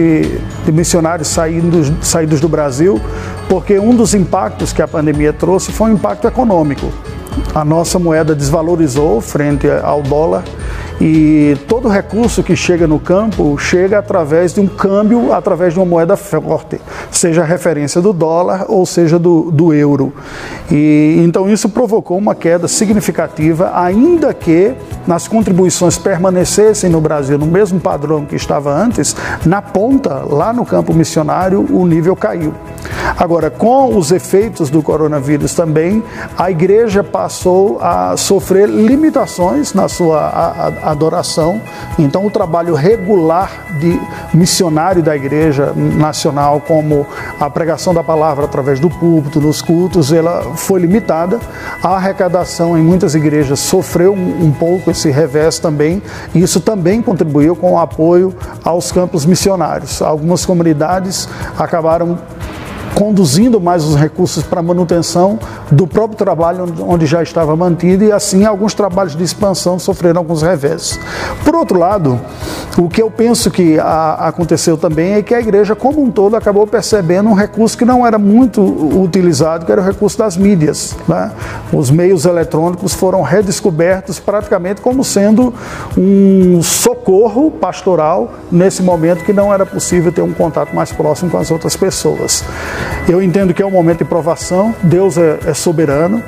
de, 0.65 0.71
missionários 0.71 1.27
saídos, 1.27 1.91
saídos 2.01 2.41
do 2.41 2.49
Brasil, 2.49 2.99
porque 3.47 3.77
um 3.77 3.95
dos 3.95 4.15
impactos 4.15 4.73
que 4.73 4.81
a 4.81 4.88
pandemia 4.88 5.31
trouxe 5.31 5.71
foi 5.71 5.91
um 5.91 5.93
impacto 5.93 6.27
econômico. 6.27 6.91
A 7.53 7.63
nossa 7.63 7.99
moeda 7.99 8.33
desvalorizou 8.33 9.21
frente 9.21 9.67
ao 9.83 10.01
dólar 10.01 10.43
e 11.01 11.58
todo 11.68 11.88
recurso 11.88 12.44
que 12.44 12.56
chega 12.56 12.86
no 12.86 13.00
campo 13.00 13.58
chega 13.58 14.00
através 14.00 14.53
de 14.53 14.60
um 14.60 14.68
câmbio, 14.68 15.32
através 15.32 15.74
de 15.74 15.79
uma 15.79 15.86
moeda 15.86 16.18
forte, 16.18 16.79
seja 17.10 17.41
a 17.41 17.46
referência 17.46 18.01
do 18.01 18.12
dólar 18.12 18.65
ou 18.68 18.86
seja 18.86 19.18
do, 19.18 19.50
do 19.50 19.74
euro. 19.74 20.13
E 20.70 21.15
então 21.20 21.50
isso 21.50 21.70
provocou 21.70 22.18
uma 22.18 22.36
queda 22.36 22.68
significativa, 22.68 23.72
ainda 23.74 24.34
que 24.34 24.74
nas 25.08 25.27
contribuições 25.27 25.98
permanecessem 25.98 26.89
no 26.89 27.00
Brasil 27.00 27.38
no 27.38 27.46
mesmo 27.46 27.79
padrão 27.79 28.25
que 28.25 28.36
estava 28.36 28.74
antes, 28.74 29.15
na 29.46 29.62
ponta, 29.62 30.25
lá 30.29 30.51
no 30.51 30.65
campo 30.65 30.94
missionário, 30.94 31.65
o 31.70 31.86
nível 31.88 32.15
caiu. 32.15 32.53
Agora, 33.18 33.50
com 33.50 33.98
os 33.98 34.12
efeitos 34.12 34.70
do 34.70 34.82
coronavírus 34.84 35.53
também, 35.53 36.03
a 36.38 36.51
igreja 36.51 37.03
passou 37.03 37.79
a 37.82 38.15
sofrer 38.18 38.68
limitações 38.68 39.74
na 39.74 39.88
sua 39.88 40.88
adoração. 40.89 41.62
Então, 41.98 42.25
o 42.25 42.31
trabalho 42.31 42.74
regular 42.74 43.67
de 43.79 44.00
missionário 44.34 45.01
da 45.01 45.15
igreja 45.15 45.74
nacional, 45.75 46.62
como 46.62 47.05
a 47.39 47.50
pregação 47.50 47.93
da 47.93 48.03
palavra 48.03 48.46
através 48.46 48.79
do 48.79 48.89
púlpito, 48.89 49.39
nos 49.39 49.62
cultos, 49.62 50.12
ela 50.12 50.55
foi 50.55 50.81
limitada. 50.81 51.39
A 51.84 51.96
arrecadação 51.96 52.77
em 52.77 52.81
muitas 52.81 53.15
igrejas 53.15 53.60
sofreu 53.60 54.13
um 54.13 54.51
pouco 54.51 54.91
esse 54.91 55.10
revés 55.10 55.60
também, 55.60 56.01
e 56.34 56.41
isso 56.41 56.60
também 56.60 57.01
contribuiu 57.01 57.55
com 57.55 57.74
o 57.74 57.79
apoio 57.79 58.36
aos 58.63 58.91
campos 58.91 59.25
missionários. 59.25 60.01
Algumas 60.01 60.46
comunidades 60.46 61.27
acabaram 61.58 62.17
conduzindo 62.96 63.60
mais 63.60 63.84
os 63.84 63.96
recursos 63.96 64.43
para 64.43 64.62
manutenção 64.62 65.39
do 65.72 65.88
próprio 65.88 66.17
trabalho 66.17 66.65
onde 66.81 67.05
já 67.05 67.22
estava 67.24 67.55
mantido 67.55 68.03
e 68.03 68.12
assim 68.12 68.46
alguns 68.46 68.74
trabalhos 68.74 69.15
de 69.15 69.24
expansão 69.24 69.79
sofreram 69.79 70.19
alguns 70.19 70.41
revés. 70.41 71.00
Por 71.43 71.55
outro 71.55 71.79
lado, 71.79 72.19
o 72.77 72.89
que 72.89 73.01
eu 73.01 73.10
penso 73.10 73.51
que 73.51 73.79
a, 73.79 74.27
aconteceu 74.27 74.77
também 74.77 75.13
é 75.13 75.22
que 75.22 75.34
a 75.34 75.39
igreja 75.39 75.75
como 75.75 76.01
um 76.01 76.12
todo 76.12 76.36
acabou 76.36 76.65
percebendo 76.65 77.29
um 77.29 77.34
recurso 77.34 77.77
que 77.77 77.86
não 77.86 78.05
era 78.05 78.17
muito 78.17 78.62
utilizado, 79.01 79.65
que 79.65 79.72
era 79.72 79.81
o 79.81 79.84
recurso 79.84 80.17
das 80.17 80.38
mídias. 80.38 80.96
Né? 81.08 81.31
Os 81.74 81.89
meios 81.89 82.25
eletrônicos 82.25 82.93
foram 82.93 83.22
redescobertos 83.22 84.19
praticamente 84.19 84.81
como 84.81 85.03
sendo 85.03 85.53
um 85.98 86.62
socorro 86.62 87.51
pastoral 87.51 88.34
nesse 88.51 88.81
momento 88.81 89.24
que 89.24 89.34
não 89.34 89.53
era 89.53 89.65
possível 89.65 90.12
ter 90.12 90.22
um 90.22 90.34
contato 90.34 90.75
mais 90.75 90.91
próximo 90.91 91.29
com 91.29 91.38
as 91.38 91.51
outras 91.51 91.75
pessoas. 91.75 92.43
Eu 93.07 93.21
entendo 93.21 93.53
que 93.53 93.62
é 93.62 93.65
um 93.65 93.71
momento 93.71 94.00
de 94.00 94.05
provação, 94.05 94.75
Deus 94.83 95.17
é, 95.17 95.39
é 95.45 95.53
soberano. 95.53 96.24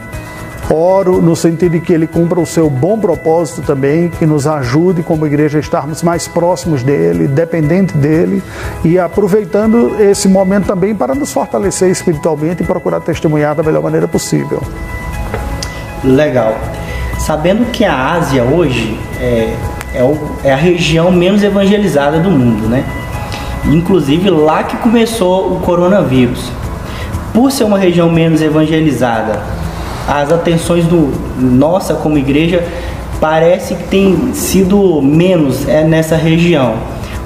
Oro 0.70 1.22
no 1.22 1.36
sentido 1.36 1.74
de 1.74 1.82
que 1.82 1.92
Ele 1.92 2.08
cumpra 2.08 2.40
o 2.40 2.46
seu 2.46 2.70
bom 2.70 2.98
propósito 2.98 3.62
também, 3.62 4.10
que 4.10 4.26
nos 4.26 4.48
ajude 4.48 5.04
como 5.04 5.28
igreja 5.28 5.58
a 5.58 5.62
estarmos 5.62 6.02
mais 6.02 6.28
próximos 6.28 6.82
dEle, 6.82 7.28
dependente 7.28 7.96
dEle 7.98 8.42
e 8.84 8.98
aproveitando 8.98 9.98
esse 10.00 10.30
momento 10.30 10.68
também 10.68 10.96
para 10.96 11.14
nos 11.14 11.34
fortalecer 11.34 11.90
espiritualmente 11.90 12.64
e 12.64 12.66
procurar 12.66 13.02
testemunhar 13.02 13.54
da 13.54 13.64
melhor 13.64 13.84
maneira 13.84 14.08
possível. 14.08 14.62
Legal. 16.04 16.58
Sabendo 17.20 17.66
que 17.72 17.84
a 17.84 18.14
Ásia 18.14 18.44
hoje 18.44 18.98
é, 19.20 19.54
é, 19.94 20.04
o, 20.04 20.18
é 20.44 20.54
a 20.54 20.56
região 20.56 21.12
menos 21.12 21.44
evangelizada 21.44 22.20
do 22.20 22.32
mundo, 22.32 22.68
né? 22.68 22.84
Inclusive 23.66 24.30
lá 24.30 24.64
que 24.64 24.78
começou 24.78 25.54
o 25.54 25.60
coronavírus. 25.60 26.52
Por 27.34 27.52
ser 27.52 27.64
uma 27.64 27.78
região 27.78 28.10
menos 28.10 28.42
evangelizada, 28.42 29.42
as 30.08 30.32
atenções 30.32 30.86
do 30.86 31.14
nossa 31.40 31.94
como 31.94 32.18
igreja 32.18 32.66
parece 33.20 33.76
que 33.76 33.84
tem 33.84 34.34
sido 34.34 35.02
menos 35.02 35.68
é, 35.68 35.84
nessa 35.84 36.16
região. 36.16 36.76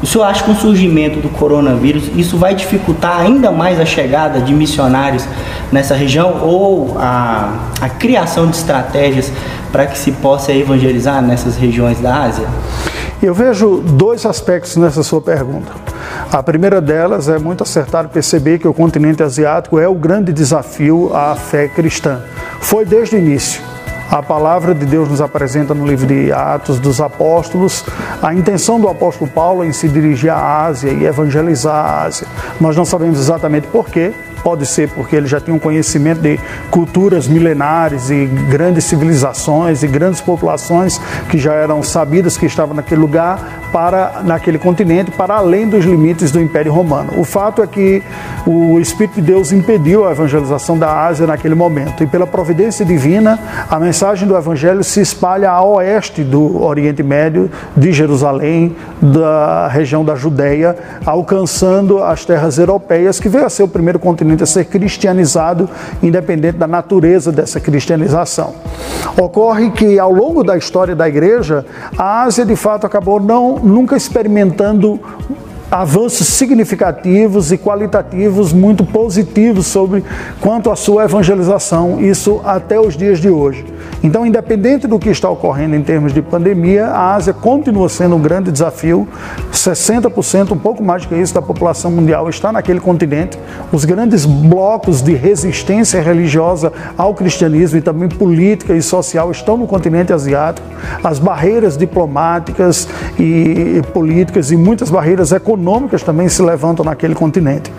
O 0.04 0.06
senhor 0.06 0.26
acha 0.26 0.44
que 0.44 0.52
com 0.52 0.52
o 0.52 0.56
surgimento 0.56 1.20
do 1.20 1.30
coronavírus 1.30 2.12
isso 2.16 2.38
vai 2.38 2.54
dificultar 2.54 3.22
ainda 3.22 3.50
mais 3.50 3.80
a 3.80 3.86
chegada 3.86 4.42
de 4.42 4.54
missionários 4.54 5.26
nessa 5.72 5.96
região 5.96 6.42
ou 6.44 6.96
a, 7.00 7.70
a 7.82 7.90
criação 7.90 8.48
de 8.48 8.58
estratégias 8.58 9.32
para 9.72 9.88
que 9.88 9.98
se 9.98 10.12
possa 10.12 10.52
evangelizar 10.54 11.22
nessas 11.22 11.56
regiões 11.56 12.00
da 12.00 12.24
Ásia? 12.24 12.46
Eu 13.24 13.34
vejo 13.34 13.78
dois 13.78 14.26
aspectos 14.26 14.76
nessa 14.76 15.02
sua 15.02 15.22
pergunta. 15.22 15.72
A 16.32 16.44
primeira 16.44 16.82
delas 16.82 17.30
é 17.30 17.38
muito 17.38 17.64
acertado 17.64 18.10
perceber 18.10 18.60
que 18.60 18.68
o 18.68 18.74
continente 18.74 19.24
asiático 19.24 19.80
é 19.80 19.88
o 19.88 19.96
grande 19.96 20.34
desafio 20.34 21.16
à 21.16 21.36
fé 21.36 21.68
cristã. 21.68 22.22
Foi 22.60 22.86
desde 22.86 23.16
o 23.16 23.20
início. 23.20 23.75
A 24.10 24.22
palavra 24.22 24.76
de 24.76 24.86
Deus 24.86 25.10
nos 25.10 25.20
apresenta 25.20 25.74
no 25.74 25.86
livro 25.86 26.06
de 26.06 26.32
Atos 26.32 26.80
dos 26.80 27.02
Apóstolos 27.02 27.84
a 28.22 28.34
intenção 28.34 28.80
do 28.80 28.88
apóstolo 28.88 29.30
Paulo 29.30 29.64
em 29.64 29.72
se 29.72 29.90
dirigir 29.90 30.32
à 30.32 30.66
Ásia 30.66 30.92
e 30.92 31.06
evangelizar 31.06 31.74
a 31.76 32.04
Ásia. 32.04 32.28
Nós 32.62 32.76
não 32.76 32.86
sabemos 32.86 33.20
exatamente 33.20 33.68
porquê, 33.68 34.14
Pode 34.46 34.68
ser 34.68 34.90
porque 34.90 35.16
ele 35.16 35.26
já 35.26 35.42
tinha 35.42 35.56
um 35.56 35.60
conhecimento 35.60 36.22
de 36.22 36.40
culturas 36.70 37.28
milenares 37.28 38.12
e 38.12 38.28
grandes 38.28 38.84
civilizações 38.84 39.82
e 39.82 39.88
grandes 39.88 40.22
populações 40.22 41.02
que 41.28 41.40
já 41.40 41.56
eram 41.56 41.82
sabidas 41.82 42.38
que 42.38 42.46
estavam 42.46 42.76
naquele 42.76 43.02
lugar, 43.02 43.64
para 43.74 44.22
naquele 44.24 44.60
continente, 44.60 45.10
para 45.10 45.34
além 45.34 45.68
dos 45.68 45.84
limites 45.84 46.30
do 46.30 46.40
Império 46.40 46.72
Romano. 46.72 47.20
O 47.20 47.24
fato 47.24 47.64
é 47.64 47.66
que 47.66 48.04
o 48.46 48.80
Espírito 48.80 49.16
de 49.16 49.22
Deus 49.24 49.52
impediu 49.52 50.08
a 50.08 50.12
evangelização 50.12 50.78
da 50.78 50.96
Ásia 50.96 51.26
naquele 51.26 51.56
momento 51.56 52.04
e 52.04 52.06
pela 52.06 52.28
providência 52.28 52.86
divina, 52.86 53.40
a 53.68 53.80
mensagem 53.80 53.95
do 54.28 54.36
Evangelho 54.36 54.84
se 54.84 55.00
espalha 55.00 55.50
a 55.50 55.64
oeste 55.64 56.22
do 56.22 56.62
Oriente 56.62 57.02
Médio, 57.02 57.50
de 57.78 57.94
Jerusalém, 57.94 58.76
da 59.02 59.70
região 59.70 60.04
da 60.04 60.16
Judéia, 60.16 60.76
alcançando 61.06 62.04
as 62.04 62.26
terras 62.26 62.58
europeias, 62.58 63.22
que 63.22 63.30
veio 63.30 63.46
a 63.46 63.50
ser 63.50 63.64
o 63.64 63.68
primeiro 63.70 63.98
continente 63.98 64.44
a 64.44 64.46
ser 64.46 64.66
cristianizado, 64.66 65.70
independente 66.04 66.58
da 66.58 66.68
natureza 66.68 67.32
dessa 67.32 67.58
cristianização. 67.62 68.54
Ocorre 69.18 69.72
que 69.72 69.98
ao 69.98 70.12
longo 70.12 70.44
da 70.44 70.58
história 70.58 70.94
da 70.94 71.08
igreja, 71.08 71.66
a 71.98 72.24
Ásia 72.24 72.46
de 72.46 72.56
fato 72.58 72.86
acabou 72.86 73.20
não 73.22 73.60
nunca 73.60 73.96
experimentando 73.96 75.00
avanços 75.70 76.28
significativos 76.28 77.52
e 77.52 77.58
qualitativos 77.58 78.54
muito 78.54 78.86
positivos 78.86 79.68
sobre 79.68 80.04
quanto 80.40 80.70
à 80.70 80.76
sua 80.76 81.06
evangelização, 81.06 82.00
isso 82.00 82.42
até 82.44 82.80
os 82.80 82.96
dias 82.96 83.20
de 83.20 83.30
hoje. 83.30 83.66
Então, 84.04 84.26
independente 84.26 84.86
do 84.86 85.00
que 85.00 85.10
está 85.10 85.30
ocorrendo 85.30 85.76
em 85.76 85.82
termos 85.82 86.14
de 86.14 86.22
pandemia, 86.22 86.88
a 86.88 87.16
Ásia 87.16 87.34
continua 87.34 87.90
sendo 87.90 88.16
um 88.16 88.22
grande 88.22 88.52
desafio. 88.52 89.08
60%, 89.52 90.52
um 90.52 90.58
pouco 90.58 90.84
mais 90.84 91.04
do 91.04 91.10
que 91.10 91.16
isso, 91.16 91.34
da 91.34 91.42
população 91.42 91.90
mundial 91.90 92.30
está 92.30 92.52
naquele 92.52 92.80
continente. 92.80 93.40
Os 93.72 93.84
grandes 93.84 94.26
blocos 94.26 95.02
de 95.02 95.16
resistência 95.16 96.02
religiosa 96.02 96.72
ao 96.98 97.16
cristianismo 97.16 97.80
e 97.80 97.82
também 97.82 98.08
política 98.08 98.76
e 98.76 98.82
social 98.82 99.32
estão 99.32 99.58
no 99.58 99.66
continente 99.66 100.14
asiático. 100.14 100.68
As 101.04 101.18
barreiras 101.18 101.76
diplomáticas 101.76 102.88
e 103.20 103.82
políticas 103.94 104.52
e 104.52 104.58
muitas 104.58 104.92
barreiras 104.92 105.32
econômicas 105.32 105.55
também 106.04 106.30
se 106.30 106.42
levantam 106.42 106.86
naquele 106.86 107.16
continente. 107.16 107.72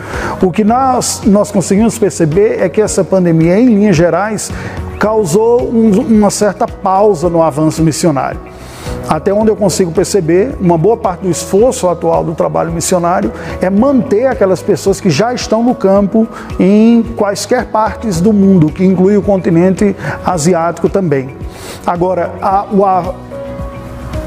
O 0.42 0.50
que 0.50 0.64
nós, 0.64 1.22
nós 1.24 1.50
conseguimos 1.50 1.98
perceber 1.98 2.60
é 2.60 2.68
que 2.68 2.80
essa 2.80 3.04
pandemia, 3.04 3.58
em 3.58 3.66
linhas 3.66 3.96
gerais, 3.96 4.50
causou 4.98 5.62
um, 5.62 5.90
uma 6.00 6.30
certa 6.30 6.66
pausa 6.66 7.28
no 7.28 7.42
avanço 7.42 7.82
missionário. 7.82 8.40
Até 9.08 9.32
onde 9.32 9.50
eu 9.50 9.56
consigo 9.56 9.92
perceber, 9.92 10.56
uma 10.60 10.76
boa 10.76 10.96
parte 10.96 11.20
do 11.20 11.30
esforço 11.30 11.88
atual 11.88 12.24
do 12.24 12.34
trabalho 12.34 12.72
missionário 12.72 13.32
é 13.60 13.70
manter 13.70 14.26
aquelas 14.26 14.62
pessoas 14.62 15.00
que 15.00 15.08
já 15.08 15.32
estão 15.32 15.62
no 15.62 15.74
campo 15.74 16.26
em 16.58 17.02
quaisquer 17.02 17.66
partes 17.66 18.20
do 18.20 18.32
mundo, 18.32 18.66
que 18.66 18.84
inclui 18.84 19.16
o 19.16 19.22
continente 19.22 19.94
asiático 20.24 20.88
também. 20.88 21.30
Agora, 21.86 22.32
a, 22.42 22.62
a 22.62 23.04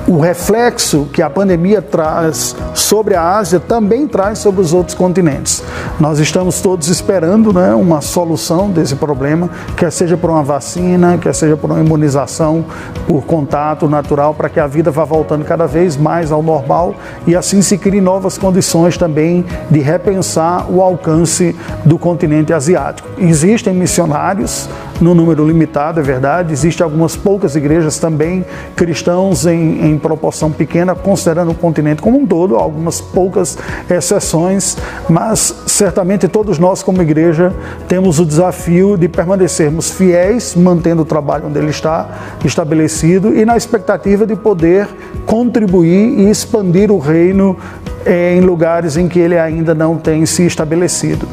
o 0.09 0.19
reflexo 0.19 1.07
que 1.13 1.21
a 1.21 1.29
pandemia 1.29 1.83
traz 1.83 2.55
sobre 2.73 3.13
a 3.13 3.37
Ásia 3.37 3.59
também 3.59 4.07
traz 4.07 4.39
sobre 4.39 4.59
os 4.59 4.73
outros 4.73 4.97
continentes. 4.97 5.63
Nós 5.99 6.17
estamos 6.17 6.61
todos 6.61 6.87
esperando 6.87 7.53
né, 7.53 7.75
uma 7.75 8.01
solução 8.01 8.71
desse 8.71 8.95
problema, 8.95 9.51
quer 9.77 9.91
seja 9.91 10.17
por 10.17 10.31
uma 10.31 10.41
vacina, 10.41 11.19
quer 11.19 11.35
seja 11.35 11.55
por 11.55 11.69
uma 11.69 11.79
imunização 11.79 12.65
por 13.07 13.23
contato 13.23 13.87
natural, 13.87 14.33
para 14.33 14.49
que 14.49 14.59
a 14.59 14.65
vida 14.65 14.89
vá 14.89 15.05
voltando 15.05 15.45
cada 15.45 15.67
vez 15.67 15.95
mais 15.95 16.31
ao 16.31 16.41
normal 16.41 16.95
e 17.27 17.35
assim 17.35 17.61
se 17.61 17.77
criem 17.77 18.01
novas 18.01 18.35
condições 18.35 18.97
também 18.97 19.45
de 19.69 19.79
repensar 19.79 20.71
o 20.71 20.81
alcance 20.81 21.55
do 21.85 21.99
continente 21.99 22.51
asiático. 22.51 23.07
Existem 23.19 23.75
missionários 23.75 24.67
no 25.01 25.13
número 25.13 25.45
limitado, 25.47 25.99
é 25.99 26.03
verdade. 26.03 26.53
Existem 26.53 26.83
algumas 26.83 27.15
poucas 27.15 27.55
igrejas 27.55 27.97
também 27.99 28.45
cristãos 28.75 29.45
em, 29.45 29.85
em 29.85 29.98
proporção 29.99 30.51
pequena, 30.51 30.95
considerando 30.95 31.51
o 31.51 31.55
continente 31.55 32.01
como 32.01 32.17
um 32.17 32.25
todo, 32.25 32.55
algumas 32.55 32.99
poucas 33.01 33.57
exceções, 33.89 34.77
mas 35.09 35.53
certamente 35.67 36.27
todos 36.27 36.57
nós, 36.57 36.81
como 36.81 37.01
igreja, 37.01 37.53
temos 37.87 38.19
o 38.19 38.25
desafio 38.25 38.97
de 38.97 39.07
permanecermos 39.07 39.91
fiéis, 39.91 40.55
mantendo 40.55 41.01
o 41.01 41.05
trabalho 41.05 41.47
onde 41.47 41.59
ele 41.59 41.69
está 41.69 42.09
estabelecido 42.43 43.35
e 43.35 43.45
na 43.45 43.57
expectativa 43.57 44.25
de 44.25 44.35
poder 44.35 44.87
contribuir 45.25 46.19
e 46.19 46.29
expandir 46.29 46.91
o 46.91 46.97
reino 46.97 47.57
eh, 48.05 48.35
em 48.35 48.41
lugares 48.41 48.97
em 48.97 49.07
que 49.07 49.19
ele 49.19 49.37
ainda 49.37 49.75
não 49.75 49.97
tem 49.97 50.25
se 50.25 50.45
estabelecido. 50.45 51.27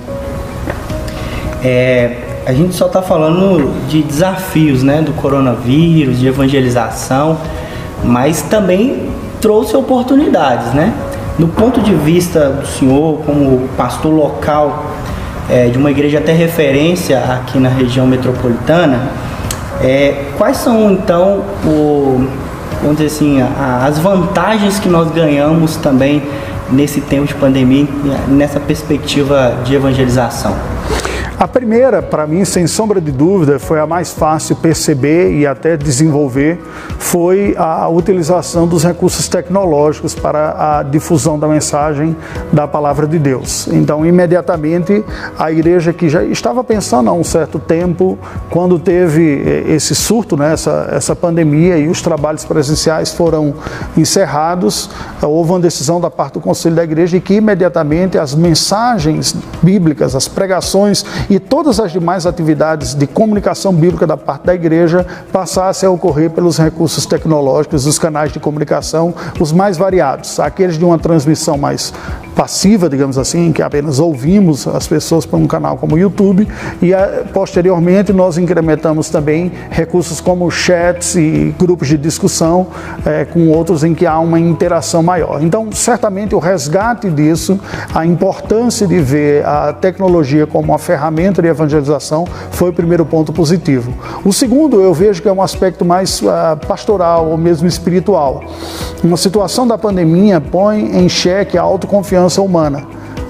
É, 1.65 2.17
a 2.47 2.53
gente 2.53 2.75
só 2.75 2.87
está 2.87 3.03
falando 3.03 3.73
de 3.89 4.03
desafios, 4.03 4.83
né, 4.83 5.03
do 5.03 5.13
coronavírus, 5.13 6.21
de 6.21 6.29
evangelização, 6.29 7.39
mas 8.05 8.43
também 8.43 9.11
trouxe 9.41 9.77
oportunidades, 9.77 10.73
né? 10.73 10.93
No 11.39 11.49
ponto 11.49 11.81
de 11.81 11.95
vista 11.95 12.49
do 12.49 12.67
senhor, 12.67 13.19
como 13.27 13.69
pastor 13.77 14.13
local 14.13 14.87
é, 15.51 15.69
de 15.69 15.77
uma 15.77 15.91
igreja 15.91 16.19
até 16.19 16.33
referência 16.33 17.19
aqui 17.19 17.59
na 17.59 17.69
região 17.69 18.07
metropolitana, 18.07 19.09
é, 19.83 20.25
quais 20.39 20.57
são 20.57 20.91
então 20.91 21.43
o, 21.65 22.27
vamos 22.81 22.97
dizer 22.97 23.07
assim, 23.07 23.43
a, 23.43 23.85
as 23.87 23.99
vantagens 23.99 24.79
que 24.79 24.89
nós 24.89 25.11
ganhamos 25.11 25.77
também 25.77 26.23
nesse 26.71 27.01
tempo 27.01 27.27
de 27.27 27.35
pandemia, 27.35 27.87
nessa 28.29 28.59
perspectiva 28.59 29.59
de 29.65 29.75
evangelização? 29.75 30.57
A 31.39 31.47
primeira, 31.47 32.01
para 32.01 32.27
mim, 32.27 32.47
sem 32.47 32.67
sombra 32.67 32.99
de 32.99 33.13
dúvida, 33.13 33.59
foi 33.59 33.79
a 33.79 33.87
mais 33.87 34.11
fácil 34.11 34.57
perceber 34.57 35.33
e 35.33 35.47
até 35.47 35.77
desenvolver, 35.77 36.59
foi 36.99 37.55
a 37.59 37.87
utilização 37.91 38.67
dos 38.67 38.83
recursos 38.83 39.29
tecnológicos 39.29 40.15
para 40.15 40.79
a 40.79 40.83
difusão 40.83 41.39
da 41.39 41.47
mensagem 41.47 42.17
da 42.51 42.67
palavra 42.67 43.07
de 43.07 43.19
Deus. 43.19 43.69
Então, 43.69 44.07
imediatamente, 44.07 45.05
a 45.39 45.53
igreja 45.53 45.93
que 45.93 46.09
já 46.09 46.25
estava 46.25 46.65
pensando 46.65 47.11
há 47.11 47.13
um 47.13 47.23
certo 47.23 47.59
tempo, 47.59 48.19
quando 48.49 48.79
teve 48.79 49.43
eh, 49.45 49.75
esse 49.75 49.95
surto, 49.95 50.39
né, 50.39 50.55
essa, 50.55 50.89
essa 50.91 51.15
pandemia 51.15 51.77
e 51.77 51.87
os 51.87 52.01
trabalhos 52.01 52.47
presenciais 52.47 53.13
foram 53.13 53.53
encerrados, 53.95 54.89
houve 55.21 55.51
uma 55.51 55.61
decisão 55.61 56.01
da 56.01 56.11
parte 56.11 56.35
do 56.35 56.41
Conselho 56.41 56.77
da 56.77 56.85
Igreja 56.85 57.21
que 57.21 57.35
imediatamente 57.35 58.17
as 58.17 58.35
mensagens 58.35 59.37
bíblicas, 59.63 60.15
as 60.15 60.27
pregações 60.27 61.05
e 61.29 61.39
todas 61.39 61.81
as 61.81 61.93
demais 61.93 62.27
atividades 62.27 62.95
de 62.95 63.07
comunicação 63.07 63.73
bíblica 63.73 64.07
da 64.07 64.17
parte 64.17 64.45
da 64.45 64.55
igreja 64.55 65.07
passassem 65.33 65.89
a 65.89 65.93
ocorrer 65.93 66.31
pelos 66.31 66.59
recursos 66.59 67.07
tecnológicos, 67.07 67.87
os 67.87 67.99
canais 67.99 68.33
de 68.33 68.41
comunicação, 68.41 69.15
os 69.41 69.53
mais 69.53 69.77
variados, 69.77 70.39
aqueles 70.41 70.79
de 70.79 70.85
uma 70.85 70.99
transmissão 70.99 71.59
mais 71.59 71.93
passiva, 72.37 72.87
digamos 72.87 73.17
assim, 73.17 73.51
que 73.51 73.63
apenas 73.63 73.99
ouvimos 73.99 74.69
as 74.69 74.87
pessoas 74.87 75.25
por 75.25 75.39
um 75.39 75.47
canal 75.47 75.79
como 75.79 75.95
o 75.95 75.99
YouTube, 75.99 76.47
e 76.83 76.93
eh, 76.93 77.25
posteriormente 77.33 78.13
nós 78.13 78.37
incrementamos 78.37 79.09
também 79.09 79.51
recursos 79.71 80.21
como 80.21 80.51
chats 80.51 81.17
e 81.17 81.55
grupos 81.59 81.89
de 81.89 81.97
discussão 81.97 82.67
é, 83.07 83.25
com 83.25 83.49
outros 83.49 83.83
em 83.83 83.95
que 83.95 84.05
há 84.05 84.19
uma 84.19 84.39
interação 84.39 85.03
maior. 85.03 85.43
Então, 85.43 85.73
certamente 85.73 86.35
o 86.35 86.39
resgate 86.39 87.09
disso, 87.09 87.59
a 87.95 88.05
importância 88.05 88.87
de 88.87 89.01
ver 89.01 89.45
a 89.47 89.73
tecnologia 89.73 90.47
como 90.47 90.73
uma 90.73 90.79
ferramenta 90.79 91.41
de 91.41 91.49
evangelização 91.49 92.27
foi 92.51 92.69
o 92.69 92.73
primeiro 92.73 93.07
ponto 93.07 93.33
positivo. 93.33 93.95
O 94.23 94.33
segundo, 94.33 94.83
eu 94.83 94.93
vejo 94.93 95.23
que 95.23 95.29
é 95.29 95.33
um 95.33 95.41
aspecto 95.41 95.87
mais 95.87 96.21
uh, 96.21 96.27
pastoral 96.69 97.29
ou 97.29 97.39
mesmo 97.39 97.67
espiritual. 97.67 98.45
Uma 99.03 99.17
situação 99.17 99.67
da 99.67 99.79
pandemia 99.79 100.39
põe 100.39 100.99
em 100.99 101.09
xeque 101.09 101.57
a 101.57 101.63
autoconfiança 101.63 102.26
segurança 102.29 102.43
humana, 102.43 102.85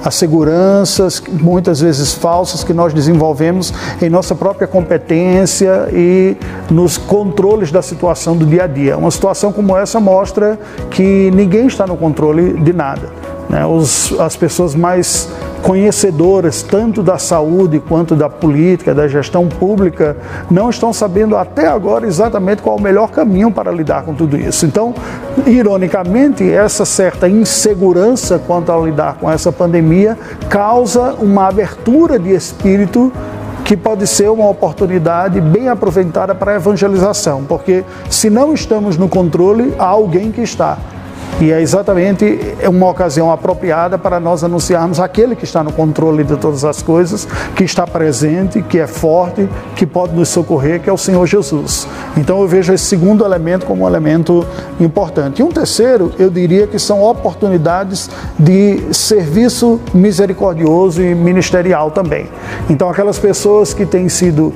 as 0.04 0.14
seguranças, 0.14 1.22
muitas 1.40 1.80
vezes 1.80 2.12
falsas, 2.12 2.62
que 2.62 2.72
nós 2.72 2.92
desenvolvemos 2.92 3.72
em 4.00 4.08
nossa 4.08 4.34
própria 4.34 4.66
competência 4.66 5.88
e 5.92 6.36
nos 6.70 6.96
controles 6.96 7.72
da 7.72 7.82
situação 7.82 8.36
do 8.36 8.46
dia 8.46 8.64
a 8.64 8.66
dia. 8.66 8.96
Uma 8.96 9.10
situação 9.10 9.52
como 9.52 9.76
essa 9.76 9.98
mostra 9.98 10.58
que 10.90 11.30
ninguém 11.32 11.66
está 11.66 11.86
no 11.86 11.96
controle 11.96 12.54
de 12.60 12.72
nada. 12.72 13.10
Né? 13.48 13.64
Os, 13.64 14.18
as 14.18 14.36
pessoas 14.36 14.74
mais 14.74 15.28
conhecedoras 15.62 16.62
tanto 16.62 17.02
da 17.02 17.18
saúde 17.18 17.80
quanto 17.80 18.14
da 18.14 18.28
política, 18.28 18.94
da 18.94 19.08
gestão 19.08 19.48
pública, 19.48 20.16
não 20.50 20.70
estão 20.70 20.92
sabendo 20.92 21.36
até 21.36 21.66
agora 21.66 22.06
exatamente 22.06 22.62
qual 22.62 22.76
é 22.76 22.80
o 22.80 22.82
melhor 22.82 23.10
caminho 23.10 23.50
para 23.50 23.72
lidar 23.72 24.04
com 24.04 24.14
tudo 24.14 24.36
isso. 24.36 24.64
Então, 24.64 24.94
ironicamente, 25.46 26.48
essa 26.48 26.84
certa 26.84 27.28
insegurança 27.28 28.38
quanto 28.38 28.70
a 28.70 28.78
lidar 28.78 29.14
com 29.14 29.30
essa 29.30 29.50
pandemia 29.50 30.16
causa 30.48 31.14
uma 31.14 31.48
abertura 31.48 32.18
de 32.18 32.32
espírito 32.32 33.12
que 33.64 33.76
pode 33.76 34.06
ser 34.06 34.30
uma 34.30 34.48
oportunidade 34.48 35.40
bem 35.40 35.68
aproveitada 35.68 36.32
para 36.32 36.52
a 36.52 36.54
evangelização, 36.54 37.42
porque 37.42 37.84
se 38.08 38.30
não 38.30 38.54
estamos 38.54 38.96
no 38.96 39.08
controle, 39.08 39.74
há 39.76 39.86
alguém 39.86 40.30
que 40.30 40.40
está. 40.40 40.78
E 41.40 41.52
é 41.52 41.60
exatamente 41.60 42.38
uma 42.66 42.88
ocasião 42.88 43.30
apropriada 43.30 43.98
para 43.98 44.18
nós 44.18 44.42
anunciarmos 44.42 44.98
aquele 44.98 45.36
que 45.36 45.44
está 45.44 45.62
no 45.62 45.70
controle 45.70 46.24
de 46.24 46.34
todas 46.36 46.64
as 46.64 46.80
coisas, 46.80 47.28
que 47.54 47.62
está 47.62 47.86
presente, 47.86 48.62
que 48.62 48.78
é 48.78 48.86
forte, 48.86 49.46
que 49.74 49.84
pode 49.84 50.14
nos 50.14 50.30
socorrer, 50.30 50.80
que 50.80 50.88
é 50.88 50.92
o 50.92 50.96
Senhor 50.96 51.26
Jesus. 51.26 51.86
Então 52.16 52.40
eu 52.40 52.48
vejo 52.48 52.72
esse 52.72 52.84
segundo 52.84 53.22
elemento 53.22 53.66
como 53.66 53.84
um 53.84 53.86
elemento 53.86 54.46
importante. 54.80 55.42
E 55.42 55.44
um 55.44 55.50
terceiro, 55.50 56.10
eu 56.18 56.30
diria 56.30 56.66
que 56.66 56.78
são 56.78 57.02
oportunidades 57.02 58.08
de 58.38 58.94
serviço 58.94 59.78
misericordioso 59.92 61.02
e 61.02 61.14
ministerial 61.14 61.90
também. 61.90 62.28
Então 62.70 62.88
aquelas 62.88 63.18
pessoas 63.18 63.74
que 63.74 63.84
têm 63.84 64.08
sido 64.08 64.54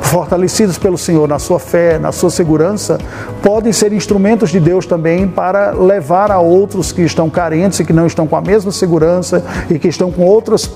fortalecidas 0.00 0.78
pelo 0.78 0.96
Senhor 0.96 1.28
na 1.28 1.38
sua 1.38 1.58
fé, 1.58 1.98
na 1.98 2.12
sua 2.12 2.30
segurança, 2.30 2.98
podem 3.42 3.72
ser 3.72 3.92
instrumentos 3.92 4.50
de 4.50 4.58
Deus 4.58 4.86
também 4.86 5.28
para 5.28 5.45
levar 5.72 6.30
a 6.30 6.38
outros 6.38 6.92
que 6.92 7.02
estão 7.02 7.28
carentes 7.28 7.80
e 7.80 7.84
que 7.84 7.92
não 7.92 8.06
estão 8.06 8.26
com 8.26 8.36
a 8.36 8.40
mesma 8.40 8.72
segurança 8.72 9.44
e 9.70 9.78
que 9.78 9.88
estão 9.88 10.10
com 10.10 10.22
outras 10.24 10.70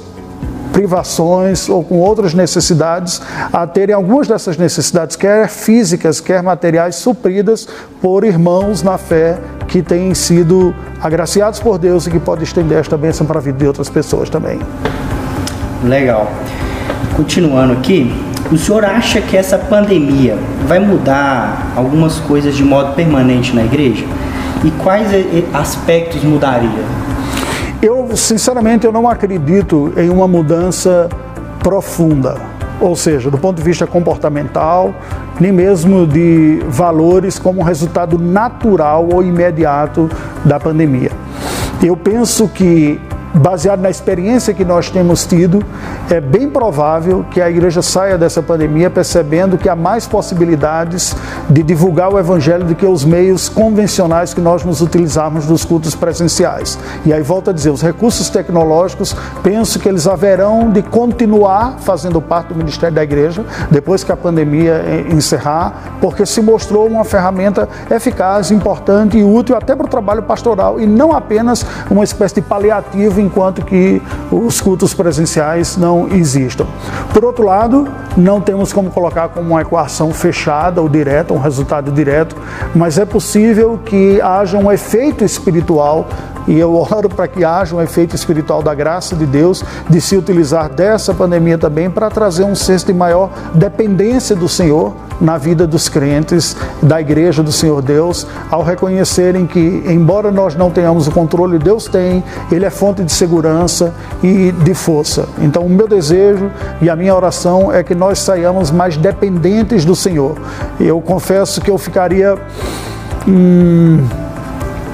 privações 0.72 1.68
ou 1.68 1.82
com 1.82 1.98
outras 1.98 2.32
necessidades, 2.32 3.20
a 3.52 3.66
terem 3.66 3.94
algumas 3.94 4.28
dessas 4.28 4.56
necessidades, 4.56 5.16
quer 5.16 5.48
físicas, 5.48 6.20
quer 6.20 6.42
materiais, 6.42 6.96
supridas 6.96 7.68
por 8.00 8.24
irmãos 8.24 8.82
na 8.82 8.96
fé 8.96 9.38
que 9.68 9.82
têm 9.82 10.14
sido 10.14 10.74
agraciados 11.00 11.60
por 11.60 11.78
Deus 11.78 12.06
e 12.06 12.10
que 12.10 12.18
podem 12.18 12.44
estender 12.44 12.78
esta 12.78 12.96
bênção 12.96 13.26
para 13.26 13.38
a 13.38 13.42
vida 13.42 13.58
de 13.58 13.66
outras 13.66 13.88
pessoas 13.88 14.30
também. 14.30 14.58
Legal. 15.84 16.30
Continuando 17.16 17.72
aqui, 17.74 18.12
o 18.50 18.56
senhor 18.56 18.84
acha 18.84 19.20
que 19.20 19.36
essa 19.36 19.58
pandemia 19.58 20.36
vai 20.66 20.78
mudar 20.78 21.72
algumas 21.76 22.18
coisas 22.18 22.54
de 22.56 22.64
modo 22.64 22.94
permanente 22.94 23.54
na 23.54 23.64
igreja? 23.64 24.04
E 24.64 24.70
quais 24.72 25.08
aspectos 25.52 26.22
mudaria? 26.22 26.84
Eu, 27.82 28.14
sinceramente, 28.14 28.84
eu 28.84 28.92
não 28.92 29.08
acredito 29.08 29.92
em 29.96 30.10
uma 30.10 30.28
mudança 30.28 31.08
profunda, 31.62 32.36
ou 32.78 32.94
seja, 32.94 33.30
do 33.30 33.38
ponto 33.38 33.56
de 33.56 33.62
vista 33.62 33.86
comportamental, 33.86 34.94
nem 35.40 35.50
mesmo 35.50 36.06
de 36.06 36.62
valores 36.68 37.38
como 37.38 37.62
resultado 37.62 38.18
natural 38.18 39.08
ou 39.10 39.22
imediato 39.22 40.10
da 40.44 40.60
pandemia. 40.60 41.10
Eu 41.82 41.96
penso 41.96 42.46
que 42.48 43.00
baseado 43.34 43.80
na 43.80 43.90
experiência 43.90 44.52
que 44.52 44.64
nós 44.64 44.90
temos 44.90 45.24
tido, 45.24 45.64
é 46.10 46.20
bem 46.20 46.48
provável 46.48 47.24
que 47.30 47.40
a 47.40 47.48
igreja 47.48 47.80
saia 47.80 48.18
dessa 48.18 48.42
pandemia 48.42 48.90
percebendo 48.90 49.56
que 49.56 49.68
há 49.68 49.76
mais 49.76 50.06
possibilidades 50.06 51.14
de 51.50 51.62
divulgar 51.62 52.12
o 52.12 52.18
evangelho 52.18 52.64
do 52.64 52.74
que 52.74 52.86
os 52.86 53.04
meios 53.04 53.48
convencionais 53.48 54.32
que 54.32 54.40
nós 54.40 54.64
nos 54.64 54.80
utilizamos 54.80 55.46
nos 55.46 55.64
cultos 55.64 55.94
presenciais. 55.94 56.78
E 57.04 57.12
aí 57.12 57.22
volta 57.22 57.50
a 57.50 57.54
dizer, 57.54 57.70
os 57.70 57.82
recursos 57.82 58.30
tecnológicos, 58.30 59.16
penso 59.42 59.78
que 59.78 59.88
eles 59.88 60.06
haverão 60.06 60.70
de 60.70 60.82
continuar 60.82 61.76
fazendo 61.80 62.20
parte 62.20 62.48
do 62.48 62.54
ministério 62.54 62.94
da 62.94 63.02
igreja 63.02 63.44
depois 63.70 64.04
que 64.04 64.12
a 64.12 64.16
pandemia 64.16 65.06
encerrar, 65.10 65.96
porque 66.00 66.24
se 66.24 66.40
mostrou 66.40 66.86
uma 66.86 67.04
ferramenta 67.04 67.68
eficaz, 67.90 68.50
importante 68.50 69.18
e 69.18 69.24
útil 69.24 69.56
até 69.56 69.74
para 69.74 69.86
o 69.86 69.88
trabalho 69.88 70.22
pastoral 70.22 70.80
e 70.80 70.86
não 70.86 71.12
apenas 71.12 71.66
uma 71.90 72.04
espécie 72.04 72.36
de 72.36 72.42
paliativo 72.42 73.20
enquanto 73.20 73.64
que 73.64 74.00
os 74.30 74.60
cultos 74.60 74.94
presenciais 74.94 75.76
não 75.76 76.06
existam. 76.08 76.66
Por 77.12 77.24
outro 77.24 77.44
lado, 77.44 77.88
não 78.16 78.40
temos 78.40 78.72
como 78.72 78.90
colocar 78.90 79.28
como 79.30 79.50
uma 79.50 79.62
equação 79.62 80.12
fechada 80.12 80.80
ou 80.80 80.88
direta, 80.88 81.39
resultado 81.40 81.90
direto, 81.90 82.36
mas 82.74 82.98
é 82.98 83.04
possível 83.04 83.78
que 83.84 84.20
haja 84.20 84.56
um 84.58 84.70
efeito 84.70 85.24
espiritual 85.24 86.08
e 86.50 86.58
eu 86.58 86.74
oro 86.74 87.08
para 87.08 87.28
que 87.28 87.44
haja 87.44 87.76
um 87.76 87.80
efeito 87.80 88.16
espiritual 88.16 88.60
da 88.60 88.74
graça 88.74 89.14
de 89.14 89.24
Deus 89.24 89.64
de 89.88 90.00
se 90.00 90.16
utilizar 90.16 90.68
dessa 90.68 91.14
pandemia 91.14 91.56
também 91.56 91.88
para 91.88 92.10
trazer 92.10 92.42
um 92.42 92.56
senso 92.56 92.86
de 92.86 92.92
maior 92.92 93.30
dependência 93.54 94.34
do 94.34 94.48
Senhor 94.48 94.92
na 95.20 95.38
vida 95.38 95.64
dos 95.64 95.88
crentes, 95.88 96.56
da 96.82 97.00
igreja 97.00 97.40
do 97.40 97.52
Senhor 97.52 97.80
Deus, 97.80 98.26
ao 98.50 98.64
reconhecerem 98.64 99.46
que, 99.46 99.84
embora 99.86 100.32
nós 100.32 100.56
não 100.56 100.70
tenhamos 100.70 101.06
o 101.06 101.12
controle, 101.12 101.56
Deus 101.56 101.84
tem, 101.84 102.24
Ele 102.50 102.64
é 102.64 102.70
fonte 102.70 103.04
de 103.04 103.12
segurança 103.12 103.94
e 104.20 104.50
de 104.50 104.74
força. 104.74 105.28
Então, 105.38 105.62
o 105.62 105.70
meu 105.70 105.86
desejo 105.86 106.50
e 106.80 106.90
a 106.90 106.96
minha 106.96 107.14
oração 107.14 107.72
é 107.72 107.84
que 107.84 107.94
nós 107.94 108.18
saiamos 108.18 108.72
mais 108.72 108.96
dependentes 108.96 109.84
do 109.84 109.94
Senhor. 109.94 110.36
Eu 110.80 111.00
confesso 111.00 111.60
que 111.60 111.70
eu 111.70 111.78
ficaria. 111.78 112.36
Hum, 113.28 114.04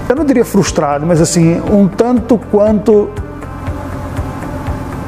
eu 0.09 0.17
não 0.17 0.25
diria 0.25 0.45
frustrado, 0.45 1.07
mas 1.07 1.21
assim, 1.21 1.61
um 1.71 1.89
tanto 1.89 2.39
quanto 2.39 3.11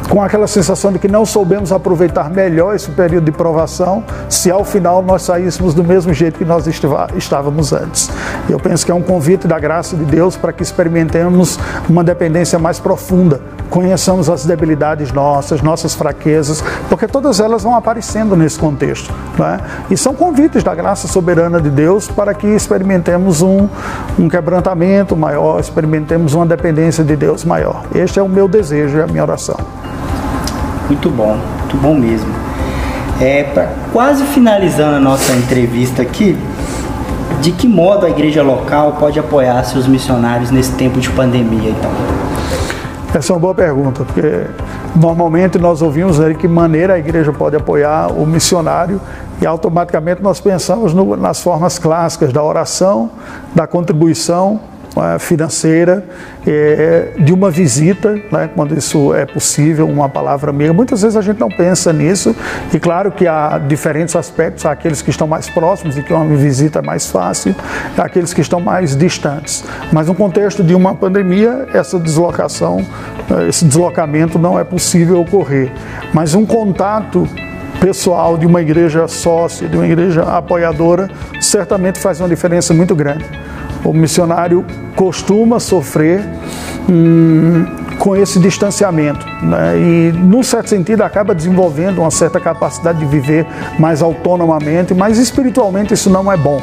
com 0.08 0.22
aquela 0.22 0.46
sensação 0.46 0.90
de 0.90 0.98
que 0.98 1.06
não 1.06 1.26
soubemos 1.26 1.70
aproveitar 1.70 2.30
melhor 2.30 2.74
esse 2.74 2.90
período 2.90 3.24
de 3.24 3.32
provação, 3.32 4.02
se 4.28 4.50
ao 4.50 4.64
final 4.64 5.02
nós 5.02 5.22
saíssemos 5.22 5.74
do 5.74 5.84
mesmo 5.84 6.12
jeito 6.12 6.38
que 6.38 6.44
nós 6.44 6.66
estávamos 6.66 7.72
antes. 7.72 8.10
Eu 8.48 8.58
penso 8.58 8.86
que 8.86 8.90
é 8.90 8.94
um 8.94 9.02
convite 9.02 9.46
da 9.46 9.58
graça 9.58 9.96
de 9.96 10.04
Deus 10.04 10.36
para 10.36 10.52
que 10.52 10.62
experimentemos 10.62 11.58
uma 11.88 12.02
dependência 12.02 12.58
mais 12.58 12.78
profunda, 12.78 13.40
conheçamos 13.68 14.30
as 14.30 14.46
debilidades 14.46 15.12
nossas, 15.12 15.60
nossas 15.60 15.94
fraquezas, 15.94 16.64
porque 16.88 17.06
todas 17.06 17.38
elas 17.38 17.62
vão 17.62 17.74
aparecendo 17.74 18.34
nesse 18.34 18.58
contexto. 18.58 19.12
É? 19.38 19.60
E 19.90 19.96
são 19.96 20.14
convites 20.14 20.64
da 20.64 20.74
graça 20.74 21.06
soberana 21.06 21.60
de 21.60 21.70
Deus 21.70 22.08
para 22.08 22.32
que 22.32 22.46
experimentemos 22.46 23.42
um, 23.42 23.68
um 24.18 24.28
quebrantamento 24.28 25.14
maior, 25.14 25.60
experimentemos 25.60 26.34
uma 26.34 26.46
dependência 26.46 27.04
de 27.04 27.14
Deus 27.14 27.44
maior. 27.44 27.84
Este 27.94 28.18
é 28.18 28.22
o 28.22 28.28
meu 28.28 28.48
desejo 28.48 28.98
e 28.98 29.02
a 29.02 29.06
minha 29.06 29.22
oração. 29.22 29.56
Muito 30.88 31.10
bom, 31.10 31.38
muito 31.60 31.76
bom 31.76 31.94
mesmo. 31.94 32.32
É, 33.20 33.44
pra, 33.44 33.68
quase 33.92 34.24
finalizando 34.24 34.96
a 34.96 35.00
nossa 35.00 35.32
entrevista 35.32 36.02
aqui, 36.02 36.36
de 37.40 37.52
que 37.52 37.68
modo 37.68 38.06
a 38.06 38.10
igreja 38.10 38.42
local 38.42 38.96
pode 38.98 39.18
apoiar 39.18 39.62
seus 39.64 39.86
missionários 39.86 40.50
nesse 40.50 40.72
tempo 40.72 40.98
de 40.98 41.10
pandemia, 41.10 41.70
então? 41.70 41.90
Essa 43.14 43.32
é 43.32 43.34
uma 43.34 43.40
boa 43.40 43.54
pergunta, 43.54 44.04
porque 44.04 44.46
normalmente 44.94 45.58
nós 45.58 45.82
ouvimos 45.82 46.18
de 46.18 46.34
que 46.34 46.48
maneira 46.48 46.94
a 46.94 46.98
igreja 46.98 47.32
pode 47.32 47.56
apoiar 47.56 48.12
o 48.12 48.26
missionário 48.26 49.00
e 49.40 49.46
automaticamente 49.46 50.22
nós 50.22 50.40
pensamos 50.40 50.92
no, 50.94 51.16
nas 51.16 51.40
formas 51.42 51.78
clássicas 51.78 52.32
da 52.32 52.42
oração, 52.42 53.10
da 53.54 53.66
contribuição 53.66 54.60
financeira, 55.18 56.04
é, 56.46 57.12
de 57.18 57.32
uma 57.32 57.50
visita, 57.50 58.14
né, 58.30 58.48
quando 58.54 58.76
isso 58.76 59.14
é 59.14 59.26
possível, 59.26 59.88
uma 59.88 60.08
palavra 60.08 60.50
amiga. 60.50 60.72
Muitas 60.72 61.02
vezes 61.02 61.16
a 61.16 61.20
gente 61.20 61.38
não 61.38 61.48
pensa 61.48 61.92
nisso, 61.92 62.34
e 62.72 62.78
claro 62.78 63.10
que 63.10 63.26
há 63.26 63.58
diferentes 63.58 64.16
aspectos, 64.16 64.64
há 64.64 64.72
aqueles 64.72 65.02
que 65.02 65.10
estão 65.10 65.26
mais 65.26 65.48
próximos 65.48 65.96
e 65.96 66.02
que 66.02 66.12
uma 66.12 66.24
visita 66.36 66.78
é 66.78 66.82
mais 66.82 67.06
fácil, 67.06 67.54
há 67.96 68.02
aqueles 68.02 68.32
que 68.32 68.40
estão 68.40 68.60
mais 68.60 68.96
distantes. 68.96 69.64
Mas 69.92 70.06
no 70.08 70.14
contexto 70.14 70.62
de 70.62 70.74
uma 70.74 70.94
pandemia, 70.94 71.66
essa 71.72 71.98
deslocação, 71.98 72.84
esse 73.48 73.64
deslocamento 73.64 74.38
não 74.38 74.58
é 74.58 74.64
possível 74.64 75.20
ocorrer. 75.20 75.70
Mas 76.12 76.34
um 76.34 76.46
contato 76.46 77.28
pessoal 77.80 78.36
de 78.36 78.46
uma 78.46 78.60
igreja 78.60 79.06
sócia, 79.06 79.68
de 79.68 79.76
uma 79.76 79.86
igreja 79.86 80.22
apoiadora, 80.22 81.08
certamente 81.40 81.98
faz 81.98 82.20
uma 82.20 82.28
diferença 82.28 82.74
muito 82.74 82.94
grande 82.94 83.24
o 83.84 83.92
missionário 83.92 84.64
costuma 84.94 85.60
sofrer 85.60 86.24
hum, 86.88 87.64
com 87.98 88.16
esse 88.16 88.38
distanciamento 88.38 89.26
né? 89.42 89.78
e, 89.78 90.12
num 90.12 90.42
certo 90.42 90.68
sentido, 90.68 91.02
acaba 91.02 91.34
desenvolvendo 91.34 91.98
uma 91.98 92.10
certa 92.10 92.40
capacidade 92.40 92.98
de 92.98 93.06
viver 93.06 93.46
mais 93.78 94.02
autonomamente, 94.02 94.94
mas 94.94 95.18
espiritualmente 95.18 95.94
isso 95.94 96.08
não 96.08 96.30
é 96.30 96.36
bom 96.36 96.60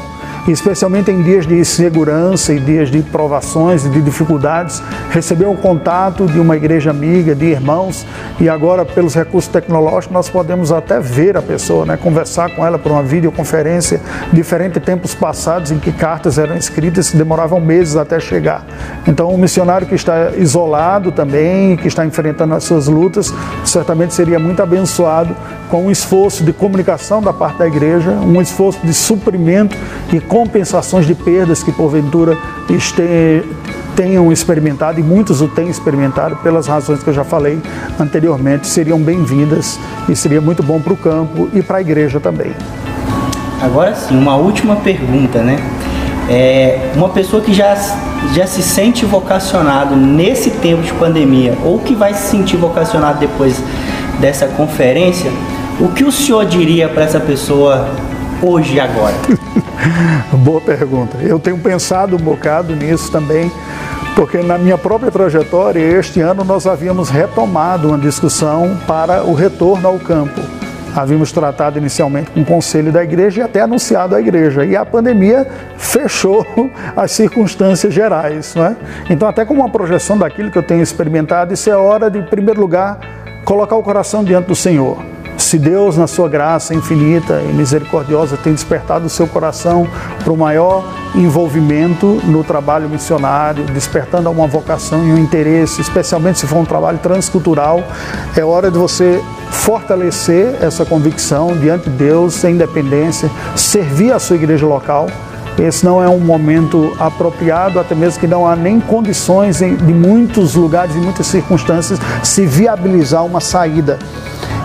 especialmente 0.52 1.12
em 1.12 1.22
dias 1.22 1.46
de 1.48 1.58
insegurança 1.58 2.54
e 2.54 2.60
dias 2.60 2.90
de 2.90 3.02
provações 3.02 3.86
e 3.86 3.90
de 3.90 4.02
dificuldades, 4.02 4.82
receber 5.10 5.46
o 5.46 5.56
contato 5.56 6.26
de 6.26 6.40
uma 6.40 6.56
igreja 6.56 6.92
amiga, 6.92 7.36
de 7.36 7.46
irmãos, 7.46 8.06
e 8.40 8.48
agora 8.48 8.86
pelos 8.86 9.14
recursos 9.16 9.52
tecnológicos 9.52 10.14
nós 10.14 10.30
podemos 10.30 10.72
até 10.72 11.00
ver 11.00 11.36
a 11.36 11.42
pessoa, 11.42 11.86
né, 11.86 11.98
conversar 11.98 12.50
com 12.56 12.66
ela 12.66 12.78
por 12.78 12.92
uma 12.92 13.04
videoconferência, 13.04 14.00
diferente 14.32 14.80
tempos 14.80 15.16
passados 15.16 15.72
em 15.72 15.80
que 15.80 15.92
cartas 15.92 16.38
eram 16.38 16.56
escritas 16.56 17.14
e 17.14 17.18
demoravam 17.18 17.60
meses 17.60 17.96
até 17.96 18.20
chegar. 18.20 18.66
Então, 19.08 19.34
um 19.34 19.38
missionário 19.38 19.88
que 19.88 19.96
está 19.96 20.32
isolado 20.38 21.12
também, 21.12 21.76
que 21.76 21.88
está 21.88 22.06
enfrentando 22.06 22.54
as 22.54 22.64
suas 22.64 22.88
lutas, 22.88 23.34
certamente 23.64 24.14
seria 24.14 24.40
muito 24.40 24.62
abençoado 24.62 25.36
com 25.70 25.86
um 25.86 25.92
esforço 25.92 26.44
de 26.44 26.54
comunicação 26.54 27.22
da 27.22 27.34
parte 27.34 27.58
da 27.58 27.68
igreja, 27.68 28.12
um 28.12 28.42
esforço 28.42 28.80
de 28.84 28.94
suprimento 28.94 29.76
e 30.14 30.20
compensações 30.36 31.08
de 31.08 31.16
perdas 31.16 31.64
que 31.64 31.72
porventura 31.72 32.38
este, 32.70 33.42
tenham 33.96 34.34
experimentado, 34.34 35.00
e 35.00 35.04
muitos 35.04 35.40
o 35.40 35.48
têm 35.48 35.70
experimentado, 35.70 36.36
pelas 36.36 36.68
razões 36.68 37.02
que 37.02 37.10
eu 37.10 37.14
já 37.14 37.24
falei 37.24 37.58
anteriormente, 37.98 38.68
seriam 38.68 39.00
bem-vindas 39.00 39.80
e 40.10 40.14
seria 40.14 40.42
muito 40.42 40.62
bom 40.62 40.82
para 40.82 40.92
o 40.92 40.98
campo 40.98 41.50
e 41.54 41.62
para 41.62 41.78
a 41.78 41.82
igreja 41.82 42.20
também. 42.20 42.52
Agora 43.62 43.96
sim, 43.96 44.18
uma 44.18 44.36
última 44.36 44.76
pergunta, 44.76 45.42
né? 45.42 45.56
É, 46.30 46.92
uma 46.98 47.08
pessoa 47.08 47.42
que 47.42 47.54
já, 47.54 47.74
já 48.34 48.46
se 48.46 48.62
sente 48.62 49.06
vocacionado 49.06 49.96
nesse 49.96 50.50
tempo 50.50 50.82
de 50.82 50.92
pandemia, 50.96 51.58
ou 51.64 51.80
que 51.80 51.96
vai 51.96 52.14
se 52.14 52.32
sentir 52.32 52.58
vocacionado 52.58 53.20
depois 53.20 53.64
dessa 54.20 54.48
conferência, 54.48 55.32
o 55.80 55.88
que 55.94 56.04
o 56.04 56.12
senhor 56.12 56.46
diria 56.46 56.90
para 56.90 57.06
essa 57.06 57.22
pessoa 57.22 57.88
hoje 58.42 58.76
e 58.76 58.80
agora? 58.80 59.16
Boa 60.34 60.62
pergunta. 60.62 61.18
Eu 61.22 61.40
tenho 61.40 61.58
pensado 61.58 62.16
um 62.16 62.20
bocado 62.20 62.76
nisso 62.76 63.12
também, 63.12 63.52
porque 64.16 64.38
na 64.40 64.58
minha 64.58 64.78
própria 64.78 65.12
trajetória, 65.12 65.80
este 65.80 66.22
ano 66.22 66.44
nós 66.44 66.66
havíamos 66.66 67.10
retomado 67.10 67.90
uma 67.90 67.98
discussão 67.98 68.78
para 68.88 69.24
o 69.24 69.34
retorno 69.34 69.88
ao 69.88 70.00
campo. 70.00 70.42
Havíamos 70.96 71.32
tratado 71.34 71.78
inicialmente 71.78 72.32
com 72.32 72.40
o 72.40 72.46
conselho 72.46 72.90
da 72.90 73.04
igreja 73.04 73.42
e 73.42 73.44
até 73.44 73.60
anunciado 73.60 74.16
à 74.16 74.22
igreja. 74.22 74.66
E 74.66 74.78
a 74.78 74.86
pandemia 74.86 75.46
fechou 75.78 76.46
as 76.96 77.12
circunstâncias 77.12 77.94
gerais. 77.94 78.56
Não 78.56 78.66
é? 78.66 78.76
Então, 79.10 79.28
até 79.28 79.44
como 79.44 79.60
uma 79.60 79.70
projeção 79.70 80.18
daquilo 80.18 80.50
que 80.50 80.58
eu 80.58 80.64
tenho 80.64 80.82
experimentado, 80.82 81.54
isso 81.54 81.70
é 81.70 81.76
hora 81.76 82.10
de, 82.10 82.20
em 82.20 82.24
primeiro 82.24 82.62
lugar, 82.62 82.98
colocar 83.44 83.76
o 83.76 83.84
coração 83.84 84.24
diante 84.24 84.48
do 84.48 84.56
Senhor 84.56 85.15
se 85.38 85.60
Deus, 85.60 85.98
na 85.98 86.08
sua 86.08 86.30
graça 86.30 86.74
infinita 86.74 87.42
e 87.42 87.54
misericordiosa, 87.54 88.38
tem 88.38 88.54
despertado 88.54 89.06
o 89.06 89.10
seu 89.10 89.28
coração 89.28 89.88
para 90.24 90.32
o 90.32 90.38
maior 90.38 90.84
envolvimento 91.14 92.22
no 92.24 92.44
trabalho 92.44 92.90
missionário, 92.90 93.64
despertando 93.66 94.30
uma 94.30 94.48
vocação 94.48 95.06
e 95.06 95.12
um 95.12 95.18
interesse, 95.18 95.82
especialmente 95.82 96.40
se 96.40 96.48
for 96.48 96.58
um 96.58 96.66
trabalho 96.66 96.98
transcultural, 97.00 97.84
é 98.36 98.44
hora 98.44 98.72
de 98.72 98.78
você 98.78 99.22
fortalecer 99.52 100.56
essa 100.62 100.86
convicção 100.86 101.56
diante 101.58 101.90
de 101.90 101.98
Deus, 101.98 102.34
sem 102.34 102.56
independência, 102.56 103.30
servir 103.56 104.12
a 104.12 104.20
sua 104.20 104.36
igreja 104.36 104.66
local. 104.66 105.08
Esse 105.58 105.86
não 105.86 106.04
é 106.04 106.10
um 106.10 106.20
momento 106.20 106.94
apropriado, 107.00 107.80
até 107.80 107.96
mesmo 107.96 108.20
que 108.20 108.28
não 108.28 108.46
há 108.46 108.58
nem 108.58 108.80
condições 108.80 109.60
de 109.60 109.94
muitos 109.94 110.56
lugares 110.56 110.94
e 110.96 111.00
muitas 111.00 111.28
circunstâncias 111.28 111.98
se 112.24 112.46
viabilizar 112.46 113.26
uma 113.26 113.40
saída 113.40 113.98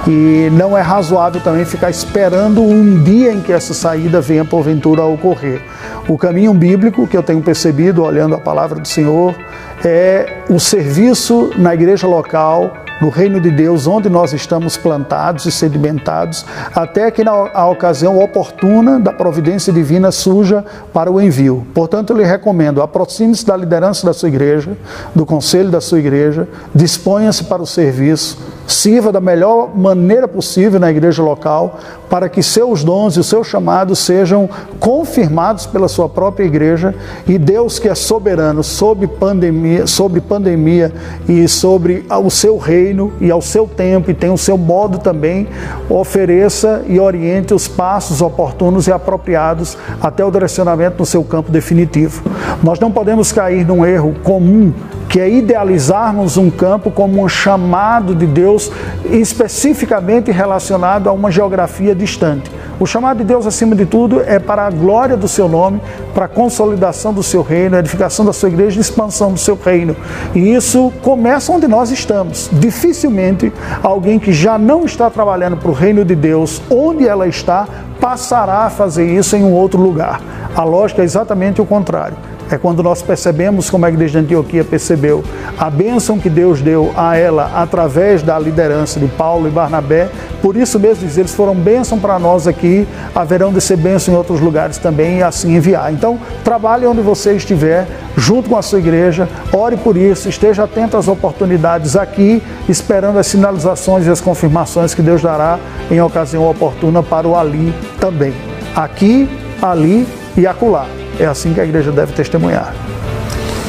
E 0.07 0.49
não 0.53 0.77
é 0.77 0.81
razoável 0.81 1.41
também 1.41 1.65
ficar 1.65 1.91
esperando 1.91 2.63
um 2.63 3.03
dia 3.03 3.33
em 3.33 3.41
que 3.41 3.53
essa 3.53 3.75
saída 3.75 4.21
venha 4.21 4.45
porventura 4.45 5.03
a 5.03 5.07
ocorrer. 5.07 5.61
O 6.09 6.17
caminho 6.17 6.55
bíblico 6.55 7.07
que 7.07 7.17
eu 7.17 7.23
tenho 7.23 7.43
percebido 7.43 8.03
olhando 8.03 8.35
a 8.35 8.39
palavra 8.39 8.81
do 8.81 8.89
Senhor 8.89 9.35
é 9.85 10.45
o 10.49 10.59
serviço 10.59 11.51
na 11.57 11.75
igreja 11.75 12.07
local, 12.07 12.73
no 13.01 13.09
reino 13.09 13.41
de 13.41 13.51
Deus, 13.51 13.87
onde 13.87 14.11
nós 14.11 14.33
estamos 14.33 14.77
plantados 14.77 15.47
e 15.47 15.53
sedimentados, 15.53 16.45
até 16.75 17.11
que 17.11 17.25
na 17.25 17.31
a 17.55 17.67
ocasião 17.69 18.19
oportuna 18.19 19.01
da 19.01 19.13
providência 19.13 19.73
divina 19.73 20.13
surja 20.13 20.65
para 20.93 21.11
o 21.11 21.21
envio. 21.21 21.67
Portanto, 21.73 22.13
eu 22.13 22.19
lhe 22.19 22.25
recomendo, 22.25 22.83
aproxime-se 22.83 23.47
da 23.47 23.57
liderança 23.57 24.07
da 24.07 24.13
sua 24.13 24.29
igreja, 24.29 24.77
do 25.15 25.25
conselho 25.25 25.71
da 25.71 25.81
sua 25.81 25.99
igreja, 25.99 26.47
disponha-se 26.75 27.45
para 27.45 27.63
o 27.63 27.67
serviço, 27.67 28.39
sirva 28.73 29.11
da 29.11 29.21
melhor 29.21 29.77
maneira 29.77 30.29
possível 30.29 30.79
na 30.79 30.91
igreja 30.91 31.23
local, 31.23 31.79
para 32.09 32.29
que 32.29 32.43
seus 32.43 32.85
dons 32.85 33.17
e 33.17 33.21
os 33.21 33.29
seus 33.29 33.47
chamados 33.47 33.99
sejam 33.99 34.49
confirmados 34.79 35.67
pela 35.67 35.89
sua 35.89 36.09
própria 36.09 36.45
igreja 36.45 36.95
e 37.27 37.39
Deus 37.39 37.79
que 37.79 37.89
é 37.89 37.95
soberano 37.95 38.63
sobre 38.63 39.07
pandemia, 39.07 39.87
sobre 39.87 40.21
pandemia 40.21 40.93
e 41.29 41.47
sobre 41.49 42.05
o 42.09 42.31
seu 42.31 42.59
reino 42.59 43.13
e 43.21 43.31
ao 43.31 43.41
seu 43.41 43.67
tempo 43.67 44.11
e 44.11 44.15
tem 44.15 44.31
o 44.31 44.39
seu 44.39 44.57
modo 44.57 44.99
também, 44.99 45.49
ofereça 45.89 46.83
e 46.87 46.99
oriente 46.99 47.55
os 47.55 47.69
passos 47.69 48.23
oportunos 48.23 48.87
e 48.87 48.93
apropriados 48.93 49.77
até 50.01 50.25
o 50.25 50.31
direcionamento 50.31 50.99
no 50.99 51.07
seu 51.07 51.23
campo 51.25 51.51
definitivo. 51.51 52.23
Nós 52.63 52.79
não 52.79 52.91
podemos 52.91 53.33
cair 53.33 53.67
num 53.67 53.85
erro 53.85 54.15
comum 54.23 54.73
que 55.11 55.19
é 55.19 55.29
idealizarmos 55.29 56.37
um 56.37 56.49
campo 56.49 56.89
como 56.89 57.21
um 57.21 57.29
chamado 57.29 58.15
de 58.15 58.29
Deus 58.29 58.71
especificamente 59.11 60.31
relacionado 60.31 61.09
a 61.09 61.13
uma 61.13 61.33
geografia 61.33 61.97
distante. 61.97 62.49
O 62.79 62.87
chamado 62.87 63.19
de 63.19 63.25
Deus, 63.25 63.45
acima 63.45 63.75
de 63.75 63.85
tudo, 63.85 64.23
é 64.23 64.39
para 64.39 64.67
a 64.67 64.71
glória 64.71 65.17
do 65.17 65.27
seu 65.27 65.49
nome, 65.49 65.83
para 66.15 66.27
a 66.27 66.29
consolidação 66.29 67.13
do 67.13 67.25
seu 67.25 67.43
reino, 67.43 67.75
a 67.75 67.81
edificação 67.81 68.25
da 68.25 68.33
sua 68.33 68.51
igreja 68.51 68.79
e 68.79 68.81
expansão 68.81 69.33
do 69.33 69.39
seu 69.39 69.59
reino. 69.63 69.97
E 70.33 70.55
isso 70.55 70.93
começa 71.03 71.53
onde 71.53 71.67
nós 71.67 71.91
estamos. 71.91 72.49
Dificilmente 72.53 73.53
alguém 73.83 74.17
que 74.17 74.33
já 74.33 74.57
não 74.57 74.85
está 74.85 75.11
trabalhando 75.11 75.57
para 75.57 75.71
o 75.73 75.75
reino 75.75 76.05
de 76.05 76.15
Deus, 76.15 76.63
onde 76.71 77.07
ela 77.07 77.27
está, 77.27 77.67
passará 78.01 78.61
a 78.61 78.71
fazer 78.71 79.13
isso 79.13 79.35
em 79.35 79.43
um 79.43 79.53
outro 79.53 79.83
lugar. 79.83 80.23
A 80.55 80.63
lógica 80.63 81.03
é 81.03 81.05
exatamente 81.05 81.61
o 81.61 81.67
contrário. 81.67 82.17
É 82.51 82.59
quando 82.59 82.83
nós 82.83 83.01
percebemos, 83.01 83.71
como 83.71 83.87
a 83.87 83.89
igreja 83.89 84.19
de 84.19 84.25
Antioquia 84.25 84.65
percebeu, 84.65 85.23
a 85.57 85.71
bênção 85.71 86.19
que 86.19 86.29
Deus 86.29 86.61
deu 86.61 86.93
a 86.97 87.17
ela 87.17 87.53
através 87.55 88.25
da 88.25 88.37
liderança 88.39 88.99
de 88.99 89.07
Paulo 89.07 89.47
e 89.47 89.51
Barnabé. 89.51 90.09
Por 90.43 90.57
isso 90.57 90.79
mesmo, 90.81 91.07
diz, 91.07 91.17
eles 91.17 91.33
foram 91.33 91.55
bênção 91.55 91.99
para 92.01 92.19
nós 92.19 92.49
aqui, 92.49 92.89
haverão 93.15 93.53
de 93.53 93.61
ser 93.61 93.77
bênção 93.77 94.13
em 94.13 94.17
outros 94.17 94.41
lugares 94.41 94.79
também 94.79 95.19
e 95.19 95.23
assim 95.23 95.55
enviar. 95.55 95.93
Então, 95.93 96.19
trabalhe 96.43 96.87
onde 96.87 97.01
você 97.01 97.35
estiver, 97.35 97.87
junto 98.17 98.49
com 98.49 98.57
a 98.57 98.63
sua 98.63 98.81
igreja, 98.81 99.29
ore 99.53 99.77
por 99.77 99.97
isso, 99.97 100.29
esteja 100.29 100.65
atento 100.65 100.97
às 100.97 101.07
oportunidades 101.07 101.95
aqui, 101.95 102.43
esperando 102.69 103.19
as 103.19 103.29
sinalizações 103.29 104.07
e 104.07 104.11
as 104.11 104.21
confirmações 104.21 104.93
que 104.93 105.03
Deus 105.03 105.23
dará 105.23 105.57
em 105.89 106.01
ocasião 106.01 106.51
oportuna 106.51 107.01
para 107.01 107.29
o 107.29 107.37
ali 107.37 107.73
também. 108.01 108.35
Aqui, 108.75 109.29
ali 109.63 110.05
e 110.37 110.49
acolá. 110.49 111.00
É 111.21 111.27
assim 111.27 111.53
que 111.53 111.61
a 111.61 111.65
igreja 111.65 111.93
deve 111.93 112.13
testemunhar. 112.13 112.75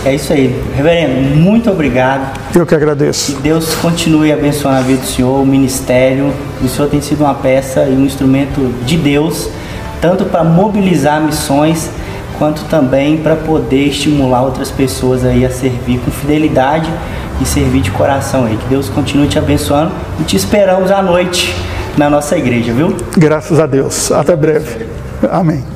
É 0.04 0.16
isso 0.16 0.34
aí. 0.34 0.60
Reverendo, 0.76 1.36
muito 1.36 1.70
obrigado. 1.70 2.40
Eu 2.56 2.66
que 2.66 2.74
agradeço. 2.74 3.36
Que 3.36 3.42
Deus 3.42 3.76
continue 3.76 4.32
abençoando 4.32 4.78
a 4.78 4.82
vida 4.82 5.02
do 5.02 5.08
Senhor, 5.08 5.42
o 5.42 5.46
ministério. 5.46 6.34
O 6.64 6.68
Senhor 6.68 6.90
tem 6.90 7.02
sido 7.02 7.24
uma 7.24 7.36
peça 7.36 7.84
e 7.84 7.94
um 7.94 8.06
instrumento 8.06 8.74
de 8.84 8.98
Deus, 8.98 9.50
tanto 10.00 10.26
para 10.26 10.44
mobilizar 10.44 11.22
missões, 11.22 11.90
quanto 12.40 12.64
também 12.64 13.18
para 13.18 13.36
poder 13.36 13.90
estimular 13.90 14.42
outras 14.42 14.72
pessoas 14.72 15.24
aí 15.24 15.46
a 15.46 15.52
servir 15.52 16.00
com 16.00 16.10
fidelidade 16.10 16.90
e 17.40 17.46
servir 17.46 17.82
de 17.82 17.92
coração 17.92 18.46
aí. 18.46 18.58
Que 18.58 18.70
Deus 18.70 18.90
continue 18.90 19.28
te 19.28 19.38
abençoando 19.38 19.92
e 20.20 20.24
te 20.24 20.36
esperamos 20.36 20.90
à 20.90 21.04
noite 21.04 21.54
na 21.96 22.10
nossa 22.10 22.36
igreja, 22.36 22.74
viu? 22.74 22.96
Graças 23.16 23.60
a 23.60 23.68
Deus. 23.68 24.12
Até 24.12 24.36
breve. 24.36 24.88
Amém. 25.30 25.71